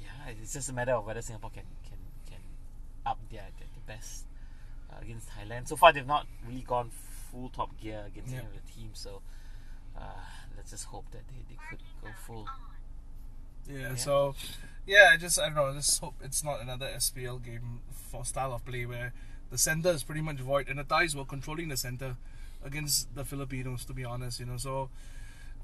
yeah, 0.00 0.32
it's 0.40 0.52
just 0.52 0.68
a 0.68 0.72
matter 0.72 0.92
of 0.92 1.04
whether 1.06 1.20
Singapore 1.22 1.50
can 1.50 1.64
can, 1.84 1.98
can 2.26 2.38
up 3.06 3.18
their, 3.30 3.42
their, 3.58 3.68
their 3.74 3.96
best 3.96 4.24
uh, 4.90 4.96
against 5.02 5.28
Thailand. 5.30 5.68
So 5.68 5.76
far, 5.76 5.92
they've 5.92 6.06
not 6.06 6.26
really 6.48 6.62
gone 6.62 6.90
full 7.30 7.48
top 7.50 7.78
gear 7.80 8.04
against 8.06 8.30
Yeah. 8.32 8.38
any 8.38 8.46
of 8.46 8.52
the 8.54 8.72
teams. 8.72 8.98
So 8.98 9.20
uh, 9.98 10.02
let's 10.56 10.70
just 10.70 10.84
hope 10.86 11.04
that 11.12 11.22
they, 11.28 11.42
they 11.48 11.58
could 11.70 11.80
go 12.02 12.08
full. 12.26 12.46
Yeah, 13.68 13.94
so 13.94 14.34
yeah, 14.86 15.10
I 15.12 15.16
just 15.16 15.38
I 15.40 15.46
don't 15.46 15.54
know, 15.54 15.66
I 15.66 15.72
just 15.74 15.98
hope 16.00 16.14
it's 16.22 16.44
not 16.44 16.60
another 16.60 16.86
SPL 16.96 17.42
game 17.42 17.80
for 17.90 18.24
style 18.24 18.52
of 18.52 18.64
play 18.66 18.84
where 18.84 19.12
the 19.50 19.56
center 19.58 19.88
is 19.90 20.02
pretty 20.02 20.20
much 20.20 20.36
void 20.36 20.68
and 20.68 20.78
the 20.78 20.84
Thais 20.84 21.16
were 21.16 21.24
controlling 21.24 21.68
the 21.68 21.76
center 21.76 22.16
against 22.64 23.14
the 23.14 23.24
Filipinos 23.24 23.84
to 23.86 23.92
be 23.92 24.04
honest, 24.04 24.40
you 24.40 24.46
know. 24.46 24.56
So 24.56 24.88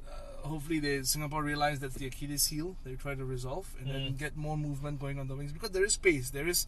uh, 0.06 0.48
hopefully 0.48 0.78
they 0.80 1.02
Singapore 1.02 1.42
realize 1.42 1.80
that's 1.80 1.94
the 1.94 2.06
Achilles 2.06 2.46
heel 2.48 2.76
they 2.84 2.94
try 2.94 3.14
to 3.14 3.24
resolve 3.24 3.66
and 3.80 3.88
then 3.90 4.00
Mm. 4.12 4.18
get 4.18 4.36
more 4.36 4.56
movement 4.56 5.00
going 5.00 5.18
on 5.18 5.28
the 5.28 5.36
wings 5.36 5.52
because 5.52 5.70
there 5.70 5.84
is 5.84 5.94
space, 5.94 6.30
there 6.30 6.48
is 6.48 6.66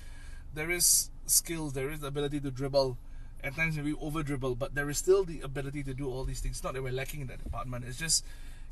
there 0.55 0.71
is 0.71 1.11
skills, 1.27 1.73
there 1.73 1.91
is 1.91 2.01
the 2.01 2.09
ability 2.09 2.41
to 2.41 2.51
dribble. 2.51 2.99
At 3.45 3.57
times 3.57 3.77
maybe 3.77 3.95
over 4.01 4.23
dribble, 4.23 4.55
but 4.55 4.75
there 4.77 4.89
is 4.89 4.99
still 4.99 5.25
the 5.25 5.41
ability 5.41 5.83
to 5.85 5.95
do 5.95 6.09
all 6.09 6.23
these 6.25 6.39
things. 6.41 6.63
Not 6.63 6.75
that 6.75 6.83
we're 6.83 6.93
lacking 6.93 7.23
in 7.23 7.27
that 7.27 7.43
department. 7.43 7.85
It's 7.85 7.99
just 7.99 8.25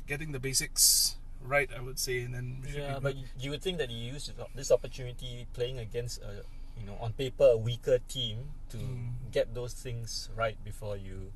getting 0.07 0.31
the 0.31 0.39
basics 0.39 1.17
right, 1.43 1.69
I 1.75 1.81
would 1.81 1.99
say, 1.99 2.21
and 2.21 2.33
then 2.33 2.63
Yeah, 2.71 2.99
but 3.01 3.17
you, 3.17 3.25
you 3.37 3.49
would 3.49 3.61
think 3.61 3.79
that 3.79 3.89
you 3.91 4.13
use 4.13 4.31
this 4.55 4.71
opportunity 4.71 5.45
playing 5.53 5.77
against 5.79 6.21
a, 6.21 6.45
you 6.79 6.85
know, 6.85 6.95
on 7.01 7.11
paper 7.13 7.49
a 7.51 7.57
weaker 7.57 7.99
team 8.07 8.51
to 8.69 8.77
Mm. 8.77 9.31
get 9.31 9.53
those 9.53 9.73
things 9.73 10.29
right 10.37 10.55
before 10.63 10.95
you 10.95 11.33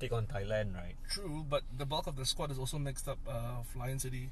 take 0.00 0.12
on 0.12 0.26
Thailand, 0.26 0.74
right? 0.74 0.94
True, 1.10 1.44
but 1.48 1.62
the 1.76 1.86
bulk 1.86 2.06
of 2.06 2.16
the 2.16 2.24
squad 2.26 2.50
is 2.50 2.58
also 2.58 2.78
mixed 2.78 3.08
up 3.08 3.18
uh, 3.28 3.60
of 3.60 3.66
Lion 3.76 3.98
City 3.98 4.30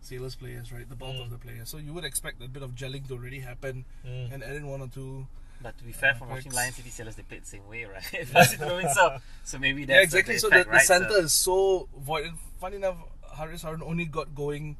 Sailors 0.00 0.34
players, 0.34 0.72
right? 0.72 0.88
The 0.88 0.96
bulk 0.96 1.16
Mm. 1.16 1.22
of 1.22 1.30
the 1.30 1.38
players. 1.38 1.68
So 1.68 1.78
you 1.78 1.92
would 1.92 2.04
expect 2.04 2.42
a 2.42 2.48
bit 2.48 2.62
of 2.62 2.74
gelling 2.74 3.06
to 3.08 3.14
already 3.14 3.40
happen 3.40 3.84
Mm. 4.06 4.32
and 4.34 4.42
add 4.44 4.56
in 4.56 4.66
one 4.66 4.80
or 4.80 4.88
two. 4.88 5.26
But 5.62 5.78
to 5.78 5.84
be 5.84 5.92
fair, 5.92 6.10
Uh, 6.10 6.14
from 6.18 6.28
watching 6.30 6.46
Rex. 6.50 6.56
Lion 6.56 6.72
City 6.72 6.90
Sailors, 6.90 7.14
they 7.14 7.22
played 7.22 7.42
the 7.42 7.46
same 7.46 7.68
way, 7.68 7.84
right? 7.84 8.02
First 8.26 8.54
in 8.54 8.60
moving, 8.66 8.88
so 8.94 9.18
so 9.44 9.58
maybe 9.58 9.84
that's 9.84 9.96
yeah, 9.96 10.02
exactly. 10.02 10.34
The 10.34 10.40
so 10.40 10.48
effect, 10.48 10.66
the, 10.66 10.70
right? 10.72 10.80
the 10.80 10.86
center 10.86 11.08
So- 11.10 11.24
is 11.24 11.32
so 11.32 11.88
void. 11.96 12.26
And 12.26 12.38
funny 12.60 12.76
enough, 12.76 12.96
Haris 13.36 13.62
Harun 13.62 13.82
only 13.82 14.04
got 14.06 14.34
going 14.34 14.76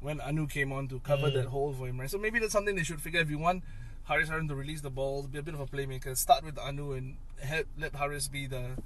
when 0.00 0.20
Anu 0.20 0.46
came 0.48 0.72
on 0.72 0.88
to 0.88 0.98
cover 1.00 1.28
Mm. 1.30 1.34
that 1.34 1.46
hole 1.46 1.72
for 1.74 1.86
him, 1.86 2.00
right? 2.00 2.10
So 2.10 2.16
maybe 2.18 2.38
that's 2.40 2.52
something 2.52 2.74
they 2.74 2.82
should 2.82 3.00
figure. 3.02 3.20
If 3.20 3.28
you 3.30 3.38
want 3.38 3.62
Haris 4.04 4.28
Harun 4.30 4.48
to 4.48 4.54
release 4.56 4.80
the 4.80 4.90
ball, 4.90 5.22
be 5.24 5.38
a 5.38 5.42
bit 5.42 5.52
of 5.54 5.60
a 5.60 5.66
playmaker, 5.66 6.16
start 6.16 6.42
with 6.44 6.58
Anu 6.58 6.92
and 6.92 7.16
help, 7.40 7.66
let 7.78 7.94
Haris 7.94 8.26
be 8.26 8.46
the 8.46 8.78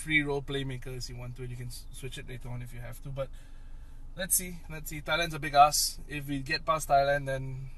free 0.00 0.22
role 0.24 0.40
playmaker 0.42 0.96
as 0.96 1.08
you 1.10 1.16
want 1.16 1.36
to. 1.36 1.44
You 1.44 1.56
can 1.56 1.68
switch 1.92 2.16
it 2.16 2.28
later 2.28 2.48
on 2.48 2.62
if 2.62 2.72
you 2.72 2.80
have 2.80 3.02
to. 3.04 3.10
But 3.10 3.28
let's 4.16 4.34
see, 4.34 4.56
let's 4.72 4.88
see. 4.90 5.00
Thailand's 5.00 5.34
a 5.34 5.38
big 5.38 5.54
ass. 5.54 5.98
If 6.08 6.26
we 6.28 6.40
get 6.40 6.64
past 6.64 6.88
Thailand, 6.88 7.26
then 7.26 7.68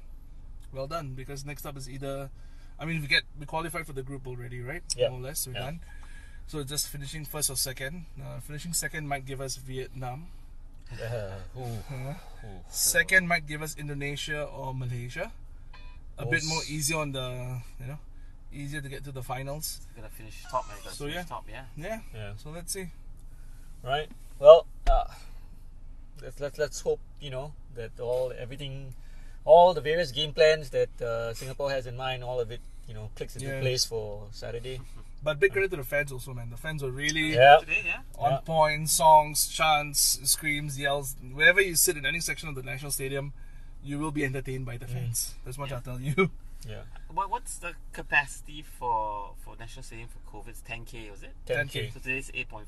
well 0.71 0.87
done. 0.87 1.13
Because 1.13 1.45
next 1.45 1.65
up 1.65 1.75
is 1.77 1.89
either, 1.89 2.29
I 2.79 2.85
mean, 2.85 3.01
we 3.01 3.07
get 3.07 3.23
we 3.39 3.45
qualified 3.45 3.85
for 3.85 3.93
the 3.93 4.03
group 4.03 4.25
already, 4.27 4.61
right? 4.61 4.83
Yeah. 4.95 5.09
More 5.11 5.19
or 5.19 5.23
less, 5.29 5.45
we're 5.47 5.53
Yeah. 5.59 5.75
done. 5.75 5.79
So 6.47 6.63
just 6.63 6.87
finishing 6.89 7.23
first 7.25 7.49
or 7.49 7.55
second. 7.55 8.05
Uh, 8.19 8.39
finishing 8.39 8.73
second 8.73 9.07
might 9.07 9.25
give 9.25 9.39
us 9.39 9.55
Vietnam. 9.57 10.27
Uh, 10.91 11.39
Uh, 11.55 12.13
who? 12.43 12.59
second 12.69 13.27
might 13.27 13.47
give 13.47 13.61
us 13.63 13.75
Indonesia 13.79 14.43
or 14.43 14.75
Malaysia. 14.75 15.31
A 16.19 16.25
bit 16.27 16.43
more 16.45 16.61
easy 16.69 16.93
on 16.93 17.11
the, 17.11 17.57
you 17.79 17.87
know, 17.87 17.97
easier 18.53 18.81
to 18.81 18.89
get 18.89 19.03
to 19.05 19.11
the 19.11 19.23
finals. 19.23 19.81
Gonna 19.95 20.09
finish 20.09 20.43
top, 20.49 20.67
man. 20.67 20.77
Gonna 20.83 20.95
So, 20.95 21.05
yeah. 21.07 21.23
top, 21.23 21.45
yeah. 21.49 21.65
Yeah. 21.75 21.99
Yeah. 22.13 22.33
So 22.37 22.49
let's 22.49 22.71
see. 22.73 22.87
Right. 23.83 24.09
Well, 24.39 24.65
uh, 24.89 25.05
let's 26.21 26.39
let's 26.39 26.57
let's 26.57 26.81
hope 26.81 26.99
you 27.19 27.29
know 27.29 27.53
that 27.75 27.99
all 27.99 28.31
everything, 28.37 28.93
all 29.45 29.73
the 29.73 29.81
various 29.81 30.11
game 30.11 30.33
plans 30.33 30.69
that 30.71 30.89
uh, 31.01 31.33
Singapore 31.33 31.69
has 31.71 31.85
in 31.87 31.97
mind, 31.97 32.23
all 32.23 32.39
of 32.39 32.51
it 32.51 32.61
you 32.87 32.93
know 32.93 33.09
clicks 33.15 33.35
into 33.35 33.47
Yeah. 33.47 33.59
place 33.61 33.85
for 33.85 34.27
Saturday. 34.31 34.79
But 35.23 35.39
big 35.39 35.53
credit 35.53 35.71
to 35.71 35.77
the 35.77 35.85
fans 35.85 36.11
also, 36.11 36.33
man. 36.33 36.49
The 36.49 36.57
fans 36.57 36.83
were 36.83 36.91
really 36.91 37.33
Yeah. 37.33 37.55
Today, 37.61 37.81
yeah. 37.85 38.01
on 38.19 38.31
Yeah. 38.31 38.37
point. 38.39 38.89
Songs, 38.89 39.47
chants, 39.47 40.19
screams, 40.29 40.77
yells. 40.77 41.15
Wherever 41.31 41.61
you 41.61 41.75
sit 41.75 41.95
in 41.95 42.05
any 42.05 42.19
section 42.19 42.49
of 42.49 42.55
the 42.55 42.61
national 42.61 42.91
stadium, 42.91 43.31
you 43.81 43.99
will 43.99 44.11
be 44.11 44.25
entertained 44.25 44.65
by 44.65 44.75
the 44.75 44.85
fans. 44.85 45.35
That's 45.45 45.57
much 45.57 45.71
I'll 45.71 45.79
tell 45.79 46.01
you. 46.01 46.29
Yeah. 46.67 46.81
What 47.13 47.29
what's 47.29 47.57
the 47.57 47.73
capacity 47.91 48.61
for 48.63 49.33
for 49.43 49.55
National 49.59 49.83
Stadium 49.83 50.09
for 50.09 50.19
COVID? 50.31 50.49
It's 50.49 50.61
10k, 50.61 51.11
was 51.11 51.23
it? 51.23 51.33
10K. 51.47 51.93
So 51.93 51.99
today's 51.99 52.31
8.5 52.31 52.65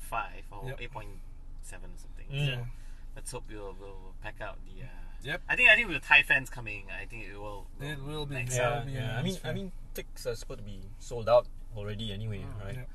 or 0.50 0.68
Yep. 0.68 0.80
8.7 0.80 0.94
or 0.94 1.70
something. 1.96 2.26
Mm. 2.32 2.46
So 2.46 2.66
let's 3.14 3.32
hope 3.32 3.44
we'll, 3.50 3.74
we'll 3.80 4.14
pack 4.22 4.40
out 4.40 4.58
the. 4.66 4.82
Uh, 4.84 4.88
Yep. 5.22 5.40
I 5.48 5.56
think 5.56 5.68
I 5.70 5.74
think 5.74 5.88
with 5.88 6.02
the 6.02 6.06
Thai 6.06 6.22
fans 6.22 6.48
coming, 6.50 6.84
I 7.02 7.04
think 7.06 7.24
it 7.24 7.36
will. 7.36 7.66
It 7.80 7.98
will 8.04 8.26
be. 8.26 8.34
Next 8.36 8.54
That 8.56 8.62
Yeah, 8.62 8.78
will 8.78 8.86
be 8.86 8.92
a 8.92 9.00
yeah. 9.00 9.18
I 9.18 9.22
mean, 9.22 9.32
nice 9.32 9.44
I 9.44 9.52
mean, 9.54 9.72
tickets 9.94 10.26
are 10.26 10.36
supposed 10.36 10.60
to 10.60 10.64
be 10.64 10.78
sold 11.00 11.28
out 11.28 11.46
already 11.76 12.12
anyway, 12.12 12.44
right? 12.62 12.74
Yep. 12.76 12.88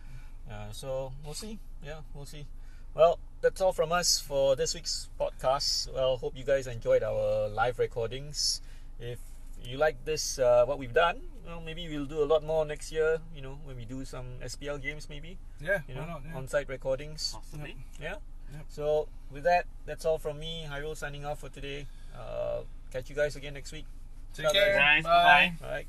Uh, 0.50 0.72
so 0.72 1.12
we'll 1.26 1.34
see. 1.34 1.60
Yeah, 1.84 2.00
we'll 2.14 2.26
see. 2.26 2.46
Well, 2.94 3.20
that's 3.42 3.60
all 3.60 3.74
from 3.74 3.92
us 3.92 4.20
for 4.20 4.56
this 4.56 4.74
week's 4.76 5.10
podcast. 5.20 5.92
Well, 5.94 6.18
hope 6.18 6.38
you 6.38 6.46
guys 6.46 6.68
enjoyed 6.68 7.04
our 7.04 7.50
live 7.50 7.80
recordings. 7.80 8.62
If 9.00 9.20
you 9.68 9.78
like 9.78 10.04
this, 10.06 10.40
uh, 10.40 10.66
what 10.66 10.80
we've 10.80 10.94
done, 10.94 11.22
well, 11.46 11.62
maybe 11.62 11.88
we'll 11.88 12.06
do 12.06 12.24
a 12.24 12.26
lot 12.30 12.44
more 12.44 12.66
next 12.66 12.92
year. 12.92 13.20
You 13.36 13.42
know, 13.42 13.60
when 13.64 13.76
we 13.78 13.86
do 13.86 14.06
some 14.06 14.26
SPL 14.44 14.82
games, 14.82 15.08
maybe 15.10 15.38
Yeah, 15.60 15.80
you 15.88 15.96
know. 15.96 16.06
Yeah. 16.26 16.38
on-site 16.38 16.70
recordings. 16.70 17.34
Possibly. 17.34 17.76
Yeah. 18.00 18.16
Yep. 18.54 18.66
So 18.70 19.08
with 19.32 19.44
that, 19.44 19.66
that's 19.86 20.06
all 20.06 20.18
from 20.18 20.40
me. 20.40 20.66
Hyrule 20.70 20.96
signing 20.98 21.26
off 21.26 21.40
for 21.40 21.50
today. 21.50 21.86
Uh, 22.18 22.62
catch 22.92 23.10
you 23.10 23.16
guys 23.16 23.36
again 23.36 23.54
next 23.54 23.72
week. 23.72 23.86
Take 24.34 24.46
Bye, 24.48 24.52
care. 24.54 24.78
Guys, 24.78 25.04
Bye. 25.04 25.10
bye-bye. 25.10 25.66
All 25.68 25.72
right. 25.72 25.88